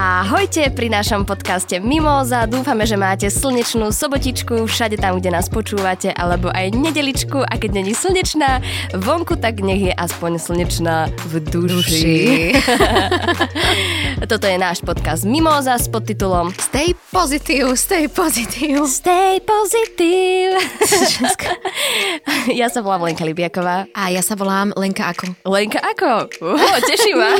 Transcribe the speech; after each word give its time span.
Ahojte 0.00 0.72
pri 0.72 0.88
našom 0.88 1.28
podcaste 1.28 1.76
Mimoza. 1.76 2.48
Dúfame, 2.48 2.88
že 2.88 2.96
máte 2.96 3.28
slnečnú 3.28 3.92
sobotičku 3.92 4.64
všade 4.64 4.96
tam, 4.96 5.20
kde 5.20 5.28
nás 5.28 5.52
počúvate, 5.52 6.08
alebo 6.16 6.48
aj 6.48 6.72
nedeličku 6.72 7.44
a 7.44 7.52
keď 7.60 7.84
není 7.84 7.92
slnečná 7.92 8.64
vonku, 8.96 9.36
tak 9.36 9.60
nech 9.60 9.92
je 9.92 9.92
aspoň 9.92 10.40
slnečná 10.40 11.12
v 11.28 11.32
duši. 11.44 11.68
duši. 11.68 12.16
Toto 14.32 14.48
je 14.48 14.56
náš 14.56 14.80
podcast 14.80 15.28
Mimoza 15.28 15.76
s 15.76 15.84
podtitulom 15.92 16.48
Stay 16.56 16.96
positive, 17.12 17.76
stay 17.76 18.08
positive. 18.08 18.88
Stay 18.88 19.36
positive. 19.44 20.64
ja 22.60 22.72
sa 22.72 22.80
volám 22.80 23.04
Lenka 23.04 23.28
Libiaková. 23.28 23.84
A 23.92 24.08
ja 24.08 24.24
sa 24.24 24.32
volám 24.32 24.72
Lenka 24.80 25.12
Ako. 25.12 25.28
Lenka 25.44 25.84
Ako? 25.84 26.24
Uh, 26.40 26.80
teší 26.88 27.12
ma. 27.12 27.36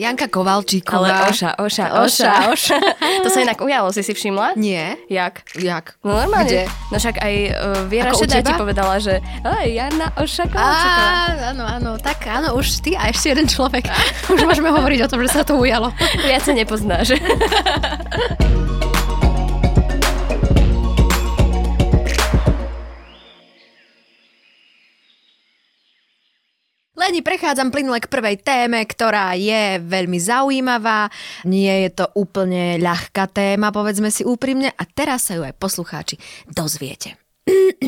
Janka 0.00 0.32
Kovalčíková. 0.32 1.28
Ale 1.28 1.28
Oša, 1.28 1.50
Oša, 1.60 1.86
Oša. 2.00 2.32
Oša. 2.56 2.78
to 3.20 3.28
sa 3.28 3.44
inak 3.44 3.60
ujalo, 3.60 3.92
si 3.92 4.00
si 4.00 4.16
všimla? 4.16 4.56
Nie. 4.56 4.96
Jak? 5.12 5.44
Jak? 5.60 6.00
No 6.00 6.16
normálne. 6.16 6.48
Kde? 6.48 6.62
No 6.88 6.96
však 6.96 7.16
aj 7.20 7.34
uh, 7.52 7.84
Viera 7.84 8.16
Šedá 8.16 8.40
ti 8.40 8.52
povedala, 8.56 8.96
že 8.96 9.20
Jana 9.68 10.08
Oša 10.16 10.48
Kovalčíková. 10.48 11.08
Áno, 11.52 11.64
áno, 11.68 11.90
tak 12.00 12.24
áno, 12.24 12.56
už 12.56 12.80
ty 12.80 12.96
a 12.96 13.12
ešte 13.12 13.36
jeden 13.36 13.44
človek. 13.44 13.84
už 14.32 14.40
môžeme 14.48 14.72
hovoriť 14.72 15.04
o 15.04 15.10
tom, 15.12 15.20
že 15.20 15.36
sa 15.36 15.44
to 15.44 15.60
ujalo. 15.60 15.92
Viac 16.24 16.48
sa 16.48 16.56
nepoznáš. 16.56 17.12
Leni, 27.10 27.26
prechádzam 27.26 27.74
plynule 27.74 27.98
k 27.98 28.06
prvej 28.06 28.38
téme, 28.38 28.86
ktorá 28.86 29.34
je 29.34 29.82
veľmi 29.82 30.14
zaujímavá. 30.22 31.10
Nie 31.42 31.82
je 31.82 31.90
to 31.98 32.06
úplne 32.14 32.78
ľahká 32.78 33.26
téma, 33.26 33.74
povedzme 33.74 34.14
si 34.14 34.22
úprimne. 34.22 34.70
A 34.70 34.86
teraz 34.86 35.26
sa 35.26 35.34
ju 35.34 35.42
aj 35.42 35.58
poslucháči 35.58 36.22
dozviete. 36.46 37.18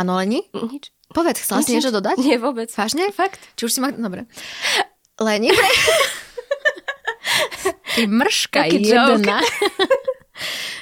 Áno, 0.00 0.16
Leni? 0.16 0.40
Nič. 0.56 0.88
Povedz, 1.12 1.44
chcela 1.44 1.60
si 1.60 1.76
niečo 1.76 1.92
dodať? 1.92 2.16
Nie, 2.16 2.40
vôbec. 2.40 2.72
Vážne? 2.72 3.12
Fakt. 3.12 3.44
Či 3.60 3.68
už 3.68 3.76
si 3.76 3.84
ma... 3.84 3.92
Dobre. 3.92 4.24
Leni, 5.20 5.52
pre... 5.52 5.68
Ty 7.92 8.08
mrška 8.08 8.72
Taký 8.72 8.88
jedna. 8.88 9.44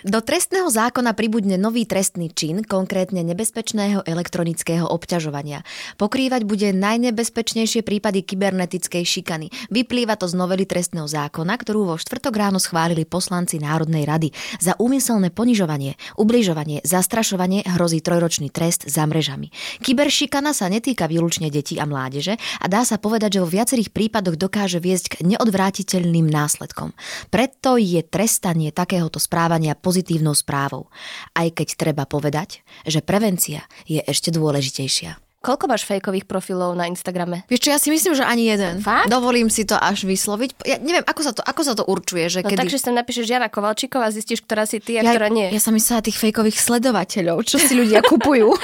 Do 0.05 0.21
trestného 0.21 0.69
zákona 0.69 1.17
pribudne 1.17 1.57
nový 1.57 1.89
trestný 1.89 2.29
čin, 2.29 2.61
konkrétne 2.61 3.23
nebezpečného 3.25 4.05
elektronického 4.05 4.85
obťažovania. 4.85 5.65
Pokrývať 5.97 6.45
bude 6.45 6.75
najnebezpečnejšie 6.77 7.87
prípady 7.87 8.27
kybernetickej 8.27 9.05
šikany. 9.07 9.49
Vyplýva 9.71 10.19
to 10.19 10.27
z 10.27 10.35
novely 10.37 10.67
trestného 10.69 11.07
zákona, 11.07 11.55
ktorú 11.57 11.89
vo 11.89 11.97
štvrtok 11.97 12.35
ráno 12.35 12.59
schválili 12.59 13.07
poslanci 13.07 13.63
Národnej 13.63 14.05
rady. 14.05 14.29
Za 14.59 14.75
úmyselné 14.77 15.31
ponižovanie, 15.31 15.95
ubližovanie, 16.19 16.83
zastrašovanie 16.85 17.65
hrozí 17.65 18.03
trojročný 18.05 18.51
trest 18.51 18.91
za 18.91 19.07
mrežami. 19.07 19.55
Kyberšikana 19.81 20.51
sa 20.51 20.67
netýka 20.67 21.07
výlučne 21.07 21.49
detí 21.49 21.79
a 21.79 21.87
mládeže 21.87 22.37
a 22.61 22.67
dá 22.67 22.83
sa 22.83 22.99
povedať, 22.99 23.39
že 23.39 23.43
vo 23.47 23.49
viacerých 23.49 23.95
prípadoch 23.95 24.37
dokáže 24.37 24.83
viesť 24.83 25.07
k 25.17 25.33
neodvrátiteľným 25.33 26.27
následkom. 26.27 26.93
Preto 27.31 27.79
je 27.79 28.03
trestanie 28.03 28.75
takéhoto 28.75 29.23
správania 29.23 29.44
pozitívnou 29.77 30.33
správou. 30.33 30.89
Aj 31.37 31.49
keď 31.49 31.69
treba 31.77 32.05
povedať, 32.09 32.65
že 32.89 33.05
prevencia 33.05 33.65
je 33.85 34.01
ešte 34.01 34.33
dôležitejšia. 34.33 35.21
Koľko 35.45 35.69
máš 35.69 35.85
fejkových 35.85 36.25
profilov 36.25 36.73
na 36.73 36.89
Instagrame? 36.89 37.45
Vieš 37.53 37.69
čo, 37.69 37.69
ja 37.69 37.77
si 37.77 37.93
myslím, 37.93 38.17
že 38.17 38.25
ani 38.25 38.49
jeden. 38.49 38.81
Fakt? 38.81 39.13
Dovolím 39.13 39.53
si 39.53 39.69
to 39.69 39.77
až 39.77 40.09
vysloviť. 40.09 40.65
Ja 40.65 40.81
neviem, 40.81 41.05
ako 41.05 41.21
sa 41.21 41.37
to, 41.37 41.45
ako 41.45 41.61
sa 41.61 41.77
to 41.77 41.85
určuje, 41.85 42.33
že 42.33 42.41
No 42.41 42.49
kedy... 42.49 42.65
takže 42.65 42.81
si 42.81 42.85
tam 42.89 42.97
napíšeš 42.97 43.29
Jana 43.29 43.53
Kovalčíková 43.53 44.09
a 44.09 44.15
zistíš, 44.17 44.41
ktorá 44.41 44.65
si 44.65 44.81
ty 44.81 44.97
a 44.97 45.05
ja, 45.05 45.13
ktorá 45.13 45.29
nie. 45.29 45.53
ja 45.53 45.61
som 45.61 45.77
myslela 45.77 46.01
tých 46.01 46.17
fejkových 46.17 46.57
sledovateľov, 46.57 47.45
čo 47.45 47.61
si 47.61 47.77
ľudia 47.77 48.01
kupujú. 48.01 48.57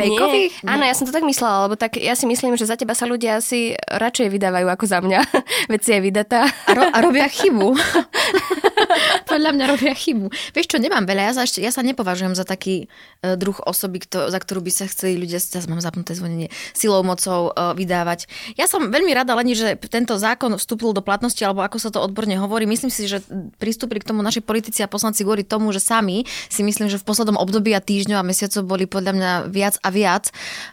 Fejkových? 0.00 0.62
Nie. 0.62 0.70
Áno, 0.70 0.82
ja 0.86 0.94
som 0.94 1.04
to 1.04 1.12
tak 1.12 1.26
myslela, 1.26 1.66
lebo 1.66 1.74
tak 1.74 1.98
ja 1.98 2.14
si 2.14 2.24
myslím, 2.30 2.54
že 2.56 2.64
za 2.64 2.78
teba 2.78 2.94
sa 2.94 3.04
ľudia 3.10 3.42
asi 3.42 3.74
radšej 3.76 4.32
vydávajú 4.32 4.66
ako 4.70 4.84
za 4.86 4.98
mňa. 5.02 5.20
Veď 5.72 5.80
si 5.82 5.90
je 5.92 6.00
vydatá. 6.00 6.46
A, 6.46 6.70
ro- 6.72 6.90
a 6.94 6.98
robia 7.02 7.26
chybu. 7.28 7.74
Podľa 9.30 9.50
mňa 9.54 9.64
robia 9.70 9.94
chybu. 9.94 10.30
Vieš 10.54 10.66
čo, 10.70 10.78
nemám 10.80 11.04
veľa, 11.06 11.30
ja 11.30 11.32
sa, 11.36 11.42
ešte, 11.46 11.60
ja 11.62 11.70
sa 11.70 11.84
nepovažujem 11.84 12.34
za 12.34 12.44
taký 12.44 12.86
uh, 13.22 13.34
druh 13.38 13.56
osoby, 13.64 14.02
kto, 14.02 14.30
za 14.30 14.38
ktorú 14.38 14.64
by 14.64 14.72
sa 14.72 14.84
chceli 14.90 15.20
ľudia, 15.20 15.38
teraz 15.40 15.66
mám 15.70 15.80
zapnuté 15.80 16.14
zvonenie, 16.14 16.52
silou, 16.74 17.02
mocou 17.06 17.54
uh, 17.54 17.72
vydávať. 17.72 18.26
Ja 18.58 18.66
som 18.66 18.90
veľmi 18.90 19.12
rada, 19.14 19.32
len 19.38 19.52
že 19.52 19.74
tento 19.90 20.14
zákon 20.14 20.54
vstúpil 20.54 20.94
do 20.94 21.02
platnosti, 21.02 21.40
alebo 21.42 21.64
ako 21.64 21.76
sa 21.82 21.90
to 21.90 21.98
odborne 21.98 22.34
hovorí. 22.38 22.68
Myslím 22.68 22.92
si, 22.92 23.10
že 23.10 23.22
pristúpili 23.58 23.98
k 23.98 24.08
tomu 24.14 24.22
naši 24.22 24.38
politici 24.42 24.84
a 24.84 24.88
poslanci 24.90 25.26
kvôli 25.26 25.42
tomu, 25.42 25.74
že 25.74 25.82
sami 25.82 26.22
si 26.46 26.62
myslím, 26.62 26.86
že 26.86 27.00
v 27.00 27.06
poslednom 27.06 27.40
období 27.40 27.74
a 27.74 27.82
týždňov 27.82 28.18
a 28.20 28.26
mesiacov 28.26 28.62
boli 28.66 28.84
podľa 28.86 29.12
mňa 29.16 29.30
viac 29.50 29.74
a 29.82 29.88
viac 29.90 30.30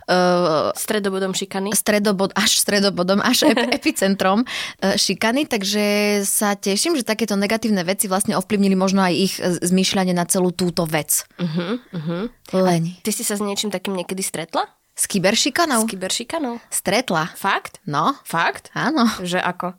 uh, 0.10 0.70
Stredobodom 0.78 1.34
šikany. 1.34 1.74
stredobod, 1.74 2.34
až 2.38 2.62
stredobodom, 2.62 3.20
až 3.22 3.50
ep- 3.50 3.70
epicentrom 3.78 4.44
e, 4.82 4.98
šikany, 4.98 5.46
takže 5.46 5.86
sa 6.26 6.58
teším, 6.58 6.98
že 6.98 7.08
takéto 7.08 7.38
negatívne 7.38 7.86
veci 7.86 8.07
vlastne 8.08 8.34
ovplyvnili 8.40 8.74
možno 8.74 9.04
aj 9.04 9.14
ich 9.14 9.34
e, 9.38 9.62
zmýšľanie 9.62 10.16
na 10.16 10.26
celú 10.26 10.56
túto 10.56 10.88
vec. 10.88 11.28
Uh-huh, 11.38 11.80
uh-huh. 11.94 12.24
Leni. 12.56 13.00
Ty 13.04 13.12
si 13.12 13.24
sa 13.28 13.36
s 13.36 13.44
niečím 13.44 13.70
takým 13.70 13.94
niekedy 13.94 14.24
stretla? 14.24 14.66
S 14.98 15.06
kyberšikanou? 15.06 15.86
S 15.86 15.92
kyberšikanou? 15.94 16.58
Stretla. 16.74 17.30
Fakt? 17.38 17.84
No, 17.86 18.18
Fakt? 18.26 18.74
áno. 18.74 19.06
Že 19.22 19.40
ako? 19.44 19.78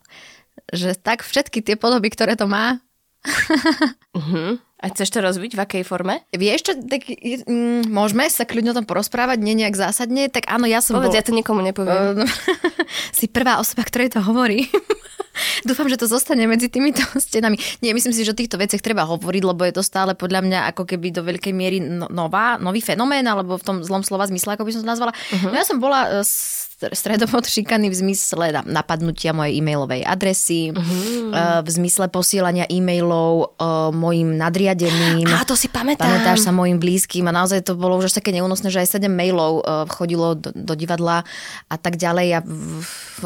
Že 0.70 0.94
tak 1.00 1.26
všetky 1.26 1.64
tie 1.64 1.74
podoby, 1.74 2.12
ktoré 2.14 2.38
to 2.38 2.46
má. 2.46 2.78
Uh-huh. 4.18 4.58
A 4.78 4.94
chceš 4.94 5.10
to 5.10 5.18
rozbiť? 5.18 5.58
V 5.58 5.60
akej 5.62 5.82
forme? 5.82 6.22
Vieš 6.30 6.70
čo, 6.70 6.72
tak 6.86 7.06
mm, 7.10 7.90
môžeme 7.90 8.30
sa 8.30 8.46
kľudne 8.46 8.70
o 8.70 8.78
tom 8.78 8.86
porozprávať, 8.86 9.42
nie 9.42 9.58
nejak 9.58 9.74
zásadne, 9.74 10.30
tak 10.30 10.46
áno, 10.46 10.70
ja 10.70 10.78
som 10.78 10.98
Povedz, 10.98 11.14
bol... 11.14 11.18
ja 11.18 11.26
to 11.26 11.34
nikomu 11.34 11.60
nepoviem. 11.66 12.22
Si 13.18 13.26
prvá 13.26 13.58
osoba, 13.58 13.82
ktorej 13.82 14.14
to 14.14 14.22
hovorí. 14.22 14.66
Dúfam, 15.64 15.88
že 15.88 15.96
to 15.98 16.06
zostane 16.06 16.44
medzi 16.44 16.68
týmito 16.68 17.02
stenami. 17.26 17.56
Nie, 17.80 17.96
myslím 17.96 18.12
si, 18.12 18.22
že 18.22 18.34
o 18.34 18.38
týchto 18.38 18.60
veciach 18.60 18.82
treba 18.84 19.08
hovoriť, 19.08 19.42
lebo 19.42 19.62
je 19.64 19.74
to 19.74 19.82
stále 19.82 20.12
podľa 20.14 20.44
mňa 20.44 20.60
ako 20.74 20.84
keby 20.84 21.14
do 21.14 21.24
veľkej 21.24 21.52
miery 21.56 21.78
no- 21.80 22.10
nová, 22.12 22.60
nový 22.60 22.84
fenomén, 22.84 23.24
alebo 23.24 23.56
v 23.56 23.64
tom 23.64 23.76
zlom 23.80 24.04
slova 24.04 24.28
zmysle, 24.28 24.54
ako 24.54 24.68
by 24.68 24.72
som 24.74 24.82
to 24.84 24.90
nazvala. 24.90 25.12
Uh-huh. 25.14 25.50
No 25.50 25.56
ja 25.56 25.64
som 25.64 25.80
bola 25.80 26.20
e, 26.20 26.26
str- 26.26 26.67
stredobod 26.78 27.42
šikany 27.42 27.90
v 27.90 27.96
zmysle 27.96 28.54
na- 28.54 28.62
napadnutia 28.62 29.34
mojej 29.34 29.58
e-mailovej 29.58 30.06
adresy, 30.06 30.70
uh-huh. 30.70 31.66
v 31.66 31.68
zmysle 31.68 32.06
posielania 32.06 32.70
e-mailov 32.70 33.58
uh, 33.58 33.90
mojim 33.90 34.38
nadriadeným. 34.38 35.26
Á, 35.26 35.42
to 35.42 35.58
si 35.58 35.66
pamätám. 35.66 36.06
Pamätáš 36.06 36.46
sa 36.46 36.54
mojim 36.54 36.78
blízkym 36.78 37.26
a 37.26 37.34
naozaj 37.34 37.66
to 37.66 37.74
bolo 37.74 37.98
už 37.98 38.14
až 38.14 38.22
také 38.22 38.30
neúnosné, 38.30 38.70
že 38.70 38.78
aj 38.86 39.02
7 39.02 39.10
mailov 39.10 39.66
uh, 39.66 39.90
chodilo 39.90 40.38
do, 40.38 40.54
do 40.54 40.74
divadla 40.78 41.26
a 41.66 41.76
tak 41.76 41.98
ďalej 41.98 42.28
a 42.38 42.40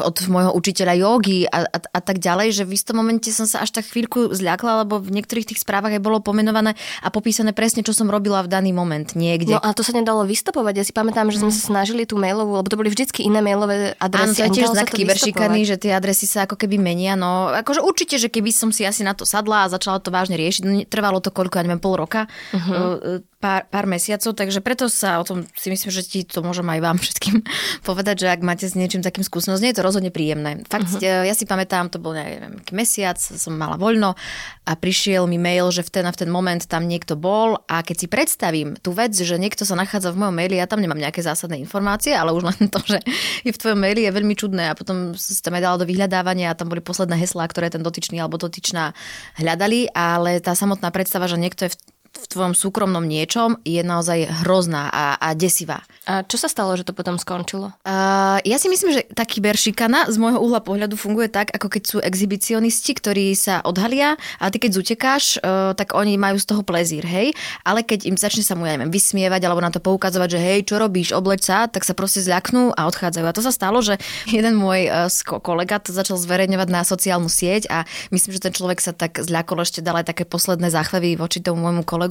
od 0.01 0.17
môjho 0.25 0.51
učiteľa 0.57 0.93
jogy 0.97 1.45
a, 1.45 1.69
a, 1.69 1.77
a 1.77 1.99
tak 2.01 2.17
ďalej, 2.17 2.57
že 2.57 2.63
v 2.65 2.73
istom 2.73 2.97
momente 2.97 3.29
som 3.29 3.45
sa 3.45 3.61
až 3.61 3.77
tak 3.77 3.85
chvíľku 3.85 4.33
zľakla, 4.33 4.81
lebo 4.81 4.97
v 4.97 5.13
niektorých 5.21 5.53
tých 5.53 5.61
správach 5.61 5.93
aj 5.93 6.01
bolo 6.01 6.17
pomenované 6.25 6.73
a 7.05 7.13
popísané 7.13 7.53
presne, 7.53 7.85
čo 7.85 7.93
som 7.93 8.09
robila 8.09 8.41
v 8.41 8.49
daný 8.49 8.73
moment 8.73 9.13
niekde. 9.13 9.53
No 9.53 9.61
a 9.61 9.77
to 9.77 9.85
sa 9.85 9.93
nedalo 9.93 10.25
vystopovať. 10.25 10.73
Ja 10.81 10.85
si 10.87 10.93
pamätám, 10.95 11.29
že 11.29 11.37
sme 11.37 11.53
sa 11.53 11.61
snažili 11.61 12.09
tú 12.09 12.17
mailovú, 12.17 12.57
lebo 12.57 12.67
to 12.71 12.79
boli 12.79 12.89
vždycky 12.89 13.21
iné 13.27 13.42
mailové 13.43 13.99
Áno, 13.99 14.07
adresy. 14.07 14.39
to 14.39 14.47
je 14.47 14.55
tiež 14.63 14.71
znak 14.71 14.89
kyberšikany, 14.89 15.59
že 15.67 15.75
tie 15.75 15.91
adresy 15.91 16.23
sa 16.23 16.47
ako 16.47 16.55
keby 16.55 16.79
menia. 16.79 17.19
No, 17.19 17.51
akože 17.51 17.83
určite, 17.83 18.15
že 18.15 18.31
keby 18.31 18.55
som 18.55 18.71
si 18.71 18.87
asi 18.87 19.03
na 19.03 19.11
to 19.11 19.27
sadla 19.27 19.67
a 19.67 19.71
začala 19.71 19.99
to 19.99 20.07
vážne 20.07 20.39
riešiť, 20.39 20.63
no, 20.63 20.79
trvalo 20.87 21.19
to 21.19 21.29
koľko, 21.29 21.59
ja 21.59 21.63
neviem, 21.67 21.83
pol 21.83 21.99
roka, 21.99 22.31
uh-huh. 22.55 23.19
Pár, 23.43 23.67
pár 23.67 23.83
mesiacov, 23.83 24.31
takže 24.31 24.63
preto 24.63 24.87
sa 24.87 25.19
o 25.19 25.27
tom 25.27 25.43
si 25.59 25.67
myslím, 25.67 25.91
že 25.91 26.07
ti 26.07 26.19
to 26.23 26.39
môžem 26.39 26.63
aj 26.63 26.79
vám 26.79 26.97
všetkým 27.03 27.43
povedať, 27.83 28.23
že 28.23 28.27
ak 28.31 28.39
máte 28.39 28.63
s 28.63 28.79
niečím 28.79 29.03
takým 29.03 29.27
skúsenosť, 29.27 29.59
nie 29.59 29.75
je 29.75 29.77
to 29.83 29.83
rozhodne 29.83 30.11
príjemné. 30.15 30.63
Fakt, 30.71 30.87
uh-huh. 30.87 31.27
ja 31.27 31.35
si 31.35 31.43
pamätám, 31.43 31.91
to 31.91 31.99
bol 31.99 32.15
neviem, 32.15 32.63
mesiac, 32.71 33.19
som 33.19 33.59
mala 33.59 33.75
voľno 33.75 34.15
a 34.63 34.71
prišiel 34.79 35.27
mi 35.27 35.35
mail, 35.35 35.67
že 35.75 35.83
v 35.83 35.99
ten 35.99 36.05
a 36.07 36.15
v 36.15 36.23
ten 36.23 36.31
moment 36.31 36.63
tam 36.63 36.87
niekto 36.87 37.19
bol 37.19 37.59
a 37.67 37.83
keď 37.83 37.95
si 37.99 38.07
predstavím 38.07 38.79
tú 38.79 38.95
vec, 38.95 39.11
že 39.11 39.35
niekto 39.35 39.67
sa 39.67 39.75
nachádza 39.75 40.15
v 40.15 40.23
mojom 40.23 40.35
maili, 40.39 40.55
ja 40.55 40.69
tam 40.71 40.79
nemám 40.79 41.03
nejaké 41.03 41.19
zásadné 41.19 41.59
informácie, 41.59 42.15
ale 42.15 42.31
už 42.31 42.47
len 42.47 42.59
to, 42.73 42.79
že 42.87 43.03
je 43.43 43.51
v 43.51 43.59
tvojom 43.59 43.79
maili 43.83 44.07
je 44.07 44.15
veľmi 44.15 44.35
čudné 44.39 44.71
a 44.71 44.77
potom 44.77 45.11
si 45.19 45.35
tam 45.43 45.59
aj 45.59 45.63
dala 45.67 45.77
do 45.83 45.89
vyhľadávania 45.89 46.55
a 46.55 46.57
tam 46.57 46.71
boli 46.71 46.79
posledné 46.79 47.19
heslá, 47.19 47.43
ktoré 47.51 47.67
ten 47.67 47.83
dotyčný 47.83 48.23
alebo 48.23 48.39
dotyčná 48.39 48.95
hľadali, 49.35 49.91
ale 49.91 50.39
tá 50.39 50.55
samotná 50.55 50.87
predstava, 50.95 51.27
že 51.27 51.35
niekto 51.35 51.67
je 51.67 51.75
v 51.75 51.79
v 52.13 52.27
tvojom 52.29 52.53
súkromnom 52.53 53.01
niečom 53.01 53.57
je 53.65 53.81
naozaj 53.81 54.45
hrozná 54.45 54.93
a, 54.93 55.05
a 55.17 55.33
desivá. 55.33 55.81
A 56.05 56.21
čo 56.21 56.37
sa 56.37 56.45
stalo, 56.45 56.77
že 56.77 56.85
to 56.85 56.93
potom 56.93 57.17
skončilo? 57.17 57.73
Uh, 57.81 58.37
ja 58.45 58.61
si 58.61 58.69
myslím, 58.69 58.93
že 58.93 59.01
tá 59.17 59.25
kyberšikana 59.25 60.11
z 60.11 60.21
môjho 60.21 60.37
uhla 60.37 60.61
pohľadu 60.61 60.93
funguje 60.93 61.31
tak, 61.31 61.49
ako 61.55 61.67
keď 61.73 61.83
sú 61.83 61.97
exhibicionisti, 62.03 62.93
ktorí 62.93 63.33
sa 63.33 63.65
odhalia 63.65 64.19
a 64.37 64.51
ty 64.53 64.61
keď 64.61 64.71
zutekáš, 64.77 65.41
uh, 65.41 65.73
tak 65.73 65.97
oni 65.97 66.19
majú 66.21 66.37
z 66.37 66.45
toho 66.45 66.61
plezír, 66.61 67.01
hej? 67.01 67.33
Ale 67.65 67.81
keď 67.81 68.05
im 68.05 68.19
začne 68.19 68.45
sa 68.45 68.53
mu, 68.53 68.69
ja 68.69 68.77
neviem, 68.77 68.93
vysmievať 68.93 69.41
alebo 69.47 69.63
na 69.63 69.73
to 69.73 69.81
poukazovať, 69.81 70.37
že 70.37 70.39
hej, 70.43 70.59
čo 70.69 70.77
robíš, 70.77 71.17
obleč 71.17 71.49
sa, 71.49 71.65
tak 71.65 71.81
sa 71.81 71.97
proste 71.97 72.21
zľaknú 72.21 72.77
a 72.77 72.85
odchádzajú. 72.85 73.25
A 73.25 73.33
to 73.33 73.41
sa 73.41 73.49
stalo, 73.55 73.81
že 73.81 73.97
jeden 74.29 74.53
môj 74.53 74.91
uh, 74.91 75.09
kolega 75.41 75.81
to 75.81 75.89
začal 75.95 76.19
zverejňovať 76.19 76.69
na 76.69 76.85
sociálnu 76.85 77.31
sieť 77.31 77.71
a 77.73 77.89
myslím, 78.13 78.37
že 78.37 78.43
ten 78.43 78.53
človek 78.53 78.77
sa 78.83 78.93
tak 78.93 79.17
zľakol, 79.17 79.65
ešte 79.65 79.81
dal 79.81 79.97
aj 79.97 80.13
také 80.13 80.29
posledné 80.29 80.69
záchvevy 80.69 81.17
voči 81.17 81.41
tomu 81.41 81.63
môjmu 81.63 81.81
kolegovi. 81.87 82.02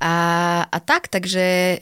A, 0.00 0.14
a 0.68 0.78
tak, 0.78 1.08
takže 1.08 1.78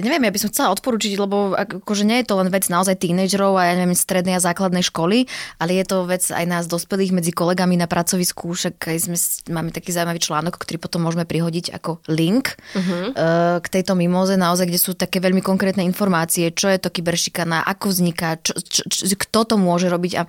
neviem, 0.00 0.26
ja 0.26 0.32
by 0.32 0.40
som 0.40 0.50
chcela 0.50 0.72
odporúčiť, 0.72 1.12
lebo 1.20 1.52
akože 1.54 2.08
nie 2.08 2.22
je 2.24 2.26
to 2.32 2.34
len 2.40 2.48
vec 2.48 2.66
naozaj 2.72 2.96
tínejdžerov 2.96 3.54
a 3.56 3.68
ja 3.70 3.74
neviem, 3.76 3.96
strednej 3.96 4.40
a 4.40 4.44
základnej 4.44 4.84
školy, 4.84 5.28
ale 5.60 5.70
je 5.76 5.84
to 5.84 6.08
vec 6.08 6.24
aj 6.32 6.44
nás 6.48 6.64
dospelých 6.66 7.12
medzi 7.12 7.32
kolegami 7.34 7.76
na 7.76 7.86
pracovisku, 7.86 8.56
však 8.56 8.80
aj 8.80 8.98
sme, 8.98 9.16
máme 9.52 9.70
taký 9.70 9.92
zaujímavý 9.92 10.20
článok, 10.22 10.56
ktorý 10.56 10.80
potom 10.80 11.04
môžeme 11.04 11.28
prihodiť 11.28 11.76
ako 11.76 12.00
link 12.08 12.56
uh-huh. 12.56 13.12
k 13.60 13.66
tejto 13.68 13.92
mimoze, 13.94 14.34
naozaj, 14.40 14.66
kde 14.68 14.80
sú 14.80 14.96
také 14.96 15.20
veľmi 15.20 15.44
konkrétne 15.44 15.84
informácie, 15.84 16.48
čo 16.50 16.72
je 16.72 16.80
to 16.80 16.88
kyberšikana, 16.88 17.62
ako 17.68 17.92
vzniká, 17.92 18.40
čo, 18.40 18.56
čo, 18.56 18.88
čo, 18.88 19.04
kto 19.14 19.40
to 19.44 19.54
môže 19.60 19.92
robiť 19.92 20.12
a 20.16 20.24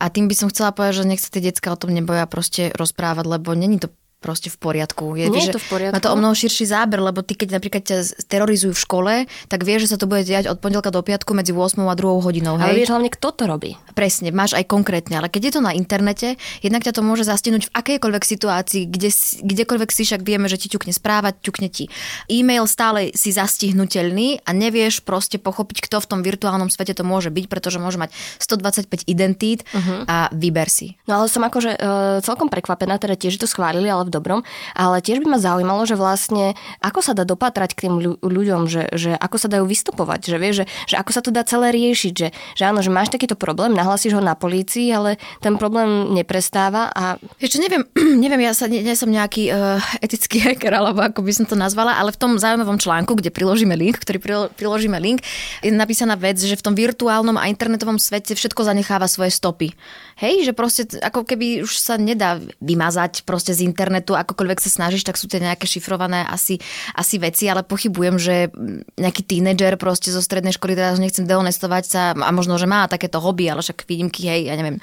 a 0.00 0.08
tým 0.08 0.32
by 0.32 0.34
som 0.34 0.48
chcela 0.48 0.72
povedať, 0.72 1.04
že 1.04 1.08
nech 1.12 1.20
sa 1.20 1.28
tie 1.28 1.44
decka 1.44 1.68
o 1.68 1.76
tom 1.76 1.92
neboja 1.92 2.24
proste 2.24 2.72
rozprávať, 2.72 3.36
lebo 3.36 3.52
není 3.52 3.76
to 3.76 3.92
proste 4.20 4.52
v 4.52 4.56
poriadku. 4.60 5.16
Je, 5.16 5.32
Nie 5.32 5.48
je 5.48 5.56
to 5.56 5.60
v 5.60 5.68
poriadku. 5.72 5.96
Má 5.96 6.00
to 6.04 6.12
o 6.12 6.16
mnoho 6.20 6.36
širší 6.36 6.68
záber, 6.68 7.00
lebo 7.00 7.24
ty 7.24 7.32
keď 7.32 7.56
napríklad 7.56 7.82
ťa 7.88 7.98
terorizujú 8.28 8.76
v 8.76 8.80
škole, 8.80 9.12
tak 9.48 9.64
vieš, 9.64 9.88
že 9.88 9.96
sa 9.96 9.98
to 9.98 10.04
bude 10.04 10.28
diať 10.28 10.52
od 10.52 10.60
pondelka 10.60 10.92
do 10.92 11.00
piatku 11.00 11.32
medzi 11.32 11.56
8 11.56 11.80
a 11.80 11.96
2 11.96 12.20
hodinou. 12.20 12.60
Hej? 12.60 12.64
Ale 12.68 12.76
vieš 12.76 12.92
hlavne, 12.92 13.10
kto 13.10 13.28
to 13.32 13.44
robí. 13.48 13.80
Presne, 13.96 14.28
máš 14.30 14.52
aj 14.52 14.68
konkrétne, 14.68 15.16
ale 15.16 15.32
keď 15.32 15.42
je 15.48 15.52
to 15.56 15.60
na 15.64 15.72
internete, 15.72 16.36
jednak 16.60 16.84
ťa 16.84 16.92
to 16.92 17.02
môže 17.02 17.24
zastihnúť 17.24 17.72
v 17.72 17.74
akejkoľvek 17.74 18.24
situácii, 18.28 18.84
kde, 18.86 19.10
kdekoľvek 19.40 19.90
si 19.90 20.04
však 20.04 20.20
vieme, 20.20 20.46
že 20.52 20.60
ti 20.60 20.68
ťukne 20.68 20.92
správať, 20.92 21.40
ťukne 21.40 21.68
ti 21.72 21.88
e-mail, 22.28 22.68
stále 22.68 23.16
si 23.16 23.32
zastihnutelný 23.32 24.44
a 24.44 24.50
nevieš 24.52 25.00
proste 25.00 25.40
pochopiť, 25.40 25.88
kto 25.88 25.96
v 26.04 26.06
tom 26.06 26.20
virtuálnom 26.20 26.68
svete 26.68 26.92
to 26.92 27.08
môže 27.08 27.32
byť, 27.32 27.48
pretože 27.48 27.80
môže 27.80 27.96
mať 27.96 28.12
125 28.36 29.08
identít 29.08 29.64
uh-huh. 29.72 30.04
a 30.04 30.16
vyber 30.36 30.68
si. 30.68 31.00
No 31.08 31.22
ale 31.22 31.32
som 31.32 31.40
akože 31.40 31.80
uh, 31.80 32.20
celkom 32.20 32.52
prekvapená, 32.52 33.00
teda 33.00 33.16
tiež 33.16 33.40
to 33.40 33.48
schválili, 33.48 33.88
ale 33.88 34.04
v 34.06 34.09
dobrom. 34.10 34.42
Ale 34.74 34.98
tiež 35.00 35.22
by 35.22 35.36
ma 35.36 35.38
zaujímalo, 35.38 35.86
že 35.86 35.94
vlastne 35.94 36.58
ako 36.82 37.00
sa 37.00 37.12
dá 37.14 37.22
dopatrať 37.22 37.78
k 37.78 37.88
tým 37.88 37.94
ľuďom, 38.20 38.66
že, 38.66 38.90
že 38.94 39.14
ako 39.14 39.36
sa 39.38 39.48
dajú 39.48 39.64
vystupovať, 39.64 40.20
že 40.34 40.36
vieš, 40.36 40.54
že, 40.60 40.64
že 40.90 40.94
ako 40.98 41.10
sa 41.14 41.22
to 41.22 41.30
dá 41.30 41.46
celé 41.46 41.70
riešiť, 41.70 42.12
že, 42.12 42.28
že 42.34 42.62
áno, 42.66 42.82
že 42.82 42.90
máš 42.90 43.14
takýto 43.14 43.38
problém, 43.38 43.72
nahlasíš 43.72 44.18
ho 44.18 44.22
na 44.22 44.34
polícii, 44.34 44.90
ale 44.90 45.16
ten 45.38 45.54
problém 45.56 46.12
neprestáva 46.12 46.90
a... 46.90 47.16
Ešte 47.38 47.62
neviem, 47.62 47.86
neviem, 48.24 48.42
ja 48.44 48.52
sa 48.52 48.66
nie, 48.66 48.82
nie 48.82 48.98
som 48.98 49.08
nejaký 49.08 49.48
uh, 49.54 49.78
etický 50.02 50.42
hacker, 50.42 50.74
alebo 50.74 51.00
ako 51.00 51.22
by 51.22 51.32
som 51.32 51.46
to 51.46 51.54
nazvala, 51.54 51.96
ale 51.96 52.10
v 52.10 52.18
tom 52.18 52.36
zaujímavom 52.36 52.80
článku, 52.80 53.14
kde 53.14 53.30
priložíme 53.30 53.72
link, 53.78 54.02
ktorý 54.02 54.50
priložíme 54.56 54.98
link, 54.98 55.22
je 55.62 55.70
napísaná 55.70 56.18
vec, 56.18 56.40
že 56.40 56.58
v 56.58 56.64
tom 56.64 56.74
virtuálnom 56.74 57.36
a 57.38 57.46
internetovom 57.46 58.00
svete 58.00 58.34
všetko 58.34 58.66
zanecháva 58.66 59.06
svoje 59.06 59.30
stopy. 59.30 59.76
Hej, 60.20 60.44
že 60.44 60.52
proste 60.52 60.84
ako 61.00 61.24
keby 61.24 61.64
už 61.64 61.80
sa 61.80 61.96
nedá 61.96 62.36
vymazať 62.60 63.24
proste 63.24 63.56
z 63.56 63.64
internetu, 63.64 64.12
akokoľvek 64.12 64.60
sa 64.60 64.68
snažíš, 64.68 65.08
tak 65.08 65.16
sú 65.16 65.24
tie 65.32 65.40
nejaké 65.40 65.64
šifrované 65.64 66.28
asi, 66.28 66.60
asi 66.92 67.16
veci, 67.16 67.48
ale 67.48 67.64
pochybujem, 67.64 68.20
že 68.20 68.52
nejaký 69.00 69.24
tínedžer 69.24 69.80
proste 69.80 70.12
zo 70.12 70.20
strednej 70.20 70.52
školy, 70.52 70.76
teraz 70.76 71.00
nechcem 71.00 71.24
dehonestovať 71.24 71.84
sa, 71.88 72.02
a 72.12 72.30
možno, 72.36 72.60
že 72.60 72.68
má 72.68 72.84
takéto 72.84 73.16
hobby, 73.16 73.48
ale 73.48 73.64
však 73.64 73.88
výnimky, 73.88 74.28
hej, 74.28 74.52
ja 74.52 74.60
neviem, 74.60 74.76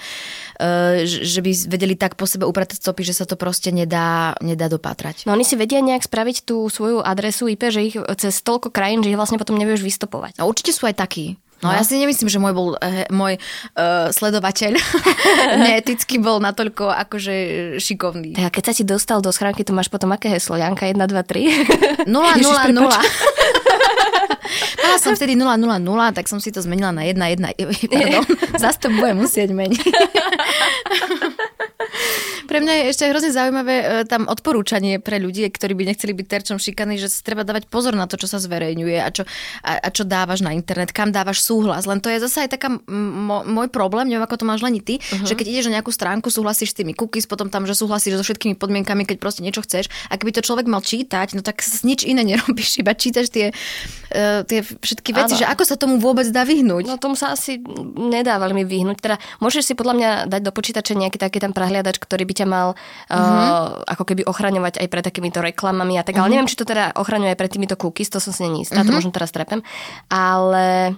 uh, 0.58 1.06
že 1.06 1.46
by 1.46 1.52
vedeli 1.70 1.94
tak 1.94 2.18
po 2.18 2.26
sebe 2.26 2.50
upratať 2.50 2.82
stopy, 2.82 3.06
že 3.06 3.14
sa 3.14 3.30
to 3.30 3.38
proste 3.38 3.70
nedá, 3.70 4.34
nedá 4.42 4.66
dopatrať. 4.66 5.30
No 5.30 5.38
oni 5.38 5.46
si 5.46 5.54
vedia 5.54 5.86
nejak 5.86 6.02
spraviť 6.02 6.50
tú 6.50 6.66
svoju 6.66 7.06
adresu 7.06 7.46
IP, 7.46 7.70
že 7.70 7.86
ich 7.86 7.96
cez 8.18 8.42
toľko 8.42 8.74
krajín, 8.74 9.06
že 9.06 9.14
ich 9.14 9.20
vlastne 9.20 9.38
potom 9.38 9.54
nevieš 9.54 9.86
vystopovať. 9.86 10.42
No 10.42 10.50
určite 10.50 10.74
sú 10.74 10.90
aj 10.90 10.98
takí. 10.98 11.38
No, 11.62 11.74
no 11.74 11.78
ja 11.78 11.82
si 11.82 11.98
nemyslím, 11.98 12.30
že 12.30 12.38
môj 12.38 12.54
bol 12.54 12.70
uh, 12.78 13.10
môj 13.10 13.42
uh, 13.78 14.14
sledovateľ 14.14 14.78
neetický 15.66 16.22
bol 16.22 16.38
natoľko 16.38 16.94
akože 16.94 17.36
šikovný. 17.82 18.38
Tak 18.38 18.62
keď 18.62 18.64
sa 18.70 18.74
ti 18.78 18.84
dostal 18.86 19.20
do 19.26 19.34
schránky, 19.34 19.66
to 19.66 19.74
máš 19.74 19.90
potom 19.90 20.14
aké 20.14 20.30
heslo? 20.30 20.54
Janka 20.54 20.86
1, 20.86 20.94
2, 20.98 21.10
3? 21.10 22.06
0, 22.06 22.14
0, 22.14 22.14
0. 22.14 23.58
Mala 24.84 24.98
som 25.02 25.14
vtedy 25.14 25.36
0, 25.36 25.46
0, 25.58 25.82
0, 25.84 26.16
tak 26.16 26.26
som 26.32 26.40
si 26.40 26.50
to 26.54 26.62
zmenila 26.64 26.94
na 26.96 27.04
1, 27.04 27.18
1. 27.18 27.44
Pardon, 27.92 28.24
zase 28.62 28.78
to 28.80 28.90
budem 28.94 29.18
musieť 29.20 29.50
meniť. 29.52 29.84
Pre 32.48 32.60
mňa 32.64 32.74
je 32.74 32.84
ešte 32.96 33.04
hrozne 33.12 33.36
zaujímavé 33.36 33.76
e, 33.76 33.86
tam 34.08 34.26
odporúčanie 34.26 35.04
pre 35.04 35.20
ľudí, 35.20 35.44
ktorí 35.52 35.76
by 35.76 35.84
nechceli 35.92 36.16
byť 36.16 36.28
terčom 36.28 36.58
šikany, 36.58 36.96
že 36.96 37.12
si 37.12 37.20
treba 37.20 37.44
dávať 37.44 37.68
pozor 37.68 37.92
na 37.94 38.08
to, 38.08 38.16
čo 38.16 38.32
sa 38.32 38.40
zverejňuje 38.40 38.98
a 39.04 39.10
čo, 39.12 39.28
a, 39.62 39.84
a 39.84 39.90
čo 39.92 40.08
dávaš 40.08 40.40
na 40.40 40.56
internet, 40.56 40.96
kam 40.96 41.12
dávaš 41.12 41.44
súhlas. 41.44 41.84
Len 41.84 42.00
to 42.00 42.08
je 42.08 42.24
zase 42.24 42.48
aj 42.48 42.56
taká 42.56 42.72
môj 43.44 43.68
problém, 43.68 44.08
neviem 44.08 44.24
ako 44.24 44.40
to 44.40 44.46
máš 44.48 44.64
len 44.64 44.80
ty, 44.80 45.04
uh-huh. 45.04 45.28
že 45.28 45.36
keď 45.36 45.46
ideš 45.52 45.68
na 45.68 45.84
nejakú 45.84 45.92
stránku, 45.92 46.32
súhlasíš 46.32 46.72
s 46.72 46.78
tými 46.80 46.96
cookies, 46.96 47.28
potom 47.28 47.52
tam, 47.52 47.68
že 47.68 47.76
súhlasíš 47.76 48.18
so 48.18 48.24
všetkými 48.24 48.56
podmienkami, 48.56 49.04
keď 49.04 49.20
proste 49.20 49.44
niečo 49.44 49.62
chceš. 49.68 49.92
A 50.08 50.16
keby 50.16 50.32
to 50.32 50.46
človek 50.46 50.72
mal 50.72 50.80
čítať, 50.80 51.36
no 51.36 51.44
tak 51.44 51.60
nič 51.84 52.08
iné 52.08 52.24
nerobíš, 52.32 52.80
iba 52.80 52.96
čítaš 52.96 53.28
tie, 53.28 53.52
uh, 53.52 54.48
tie 54.48 54.64
všetky 54.64 55.12
veci, 55.12 55.36
ano. 55.36 55.42
že 55.44 55.46
ako 55.52 55.64
sa 55.68 55.76
tomu 55.76 56.00
vôbec 56.00 56.26
dá 56.32 56.48
vyhnúť. 56.48 56.88
No 56.88 56.96
tomu 56.96 57.20
sa 57.20 57.36
asi 57.36 57.60
nedá 57.98 58.40
veľmi 58.40 58.64
vyhnúť. 58.64 58.98
Teda 59.04 59.16
môžeš 59.44 59.64
si 59.68 59.74
podľa 59.76 59.94
mňa 60.00 60.10
dať 60.32 60.42
do 60.48 60.52
počítača 60.56 60.96
nejaký 60.96 61.20
taký 61.20 61.44
ten 61.44 61.52
prehliadač, 61.52 62.00
ktorý 62.00 62.24
by 62.24 62.34
ťa 62.38 62.46
mal 62.46 62.78
uh-huh. 62.78 63.18
uh, 63.18 63.82
ako 63.90 64.04
keby 64.14 64.22
ochraňovať 64.30 64.78
aj 64.78 64.88
pred 64.88 65.04
takýmito 65.04 65.42
reklamami 65.42 65.98
a 65.98 66.06
tak. 66.06 66.16
Uh-huh. 66.16 66.26
Ale 66.26 66.30
mhm. 66.30 66.34
neviem, 66.38 66.50
či 66.50 66.58
to 66.60 66.70
teda 66.70 66.94
ochraňuje 66.94 67.34
aj 67.34 67.40
pred 67.40 67.52
týmito 67.52 67.76
cookies, 67.76 68.14
to 68.14 68.22
som 68.22 68.30
si 68.30 68.46
není 68.46 68.62
istá, 68.62 68.82
uh-huh. 68.82 68.88
to 68.88 68.98
možno 68.98 69.10
teraz 69.10 69.34
trepem. 69.34 69.66
Ale 70.14 70.94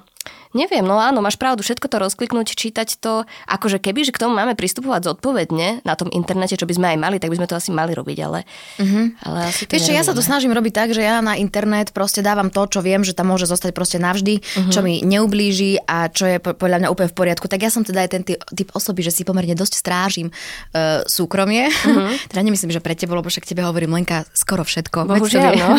Neviem, 0.50 0.82
no 0.82 0.98
áno, 0.98 1.22
máš 1.22 1.38
pravdu, 1.38 1.62
všetko 1.62 1.86
to 1.86 2.02
rozkliknúť, 2.02 2.58
čítať 2.58 2.98
to, 2.98 3.22
akože 3.46 3.78
keby, 3.78 4.02
že 4.02 4.10
k 4.10 4.26
tomu 4.26 4.34
máme 4.34 4.58
pristupovať 4.58 5.14
zodpovedne 5.14 5.86
na 5.86 5.94
tom 5.94 6.10
internete, 6.10 6.58
čo 6.58 6.66
by 6.66 6.74
sme 6.74 6.88
aj 6.90 6.98
mali, 6.98 7.18
tak 7.22 7.30
by 7.30 7.38
sme 7.38 7.46
to 7.46 7.54
asi 7.54 7.70
mali 7.70 7.94
robiť, 7.94 8.18
ale, 8.26 8.50
mm-hmm. 8.82 9.06
ale 9.30 9.40
asi 9.46 9.70
Vieš, 9.70 9.94
ja 9.94 10.02
sa 10.02 10.18
to 10.18 10.26
snažím 10.26 10.50
robiť 10.50 10.74
tak, 10.74 10.90
že 10.98 11.06
ja 11.06 11.22
na 11.22 11.38
internet 11.38 11.94
proste 11.94 12.26
dávam 12.26 12.50
to, 12.50 12.66
čo 12.66 12.82
viem, 12.82 13.06
že 13.06 13.14
tam 13.14 13.30
môže 13.30 13.46
zostať 13.46 13.78
proste 13.78 14.02
navždy, 14.02 14.42
mm-hmm. 14.42 14.74
čo 14.74 14.82
mi 14.82 15.06
neublíži 15.06 15.86
a 15.86 16.10
čo 16.10 16.26
je 16.26 16.42
podľa 16.42 16.82
mňa 16.82 16.90
úplne 16.90 17.14
v 17.14 17.18
poriadku. 17.22 17.46
Tak 17.46 17.62
ja 17.62 17.70
som 17.70 17.86
teda 17.86 18.10
aj 18.10 18.10
ten 18.10 18.26
typ 18.26 18.74
osoby, 18.74 19.06
že 19.06 19.14
si 19.14 19.22
pomerne 19.22 19.54
dosť 19.54 19.74
strážim 19.78 20.34
uh, 20.34 21.06
súkromie. 21.06 21.70
Mm-hmm. 21.70 22.26
teda 22.34 22.42
nemyslím, 22.42 22.74
že 22.74 22.82
pre 22.82 22.98
teba, 22.98 23.14
lebo 23.14 23.30
však 23.30 23.46
tebe 23.46 23.62
hovorím 23.62 23.94
Lenka 24.02 24.26
skoro 24.34 24.66
všetko. 24.66 25.06
Bohužiaľ, 25.06 25.54
no. 25.62 25.78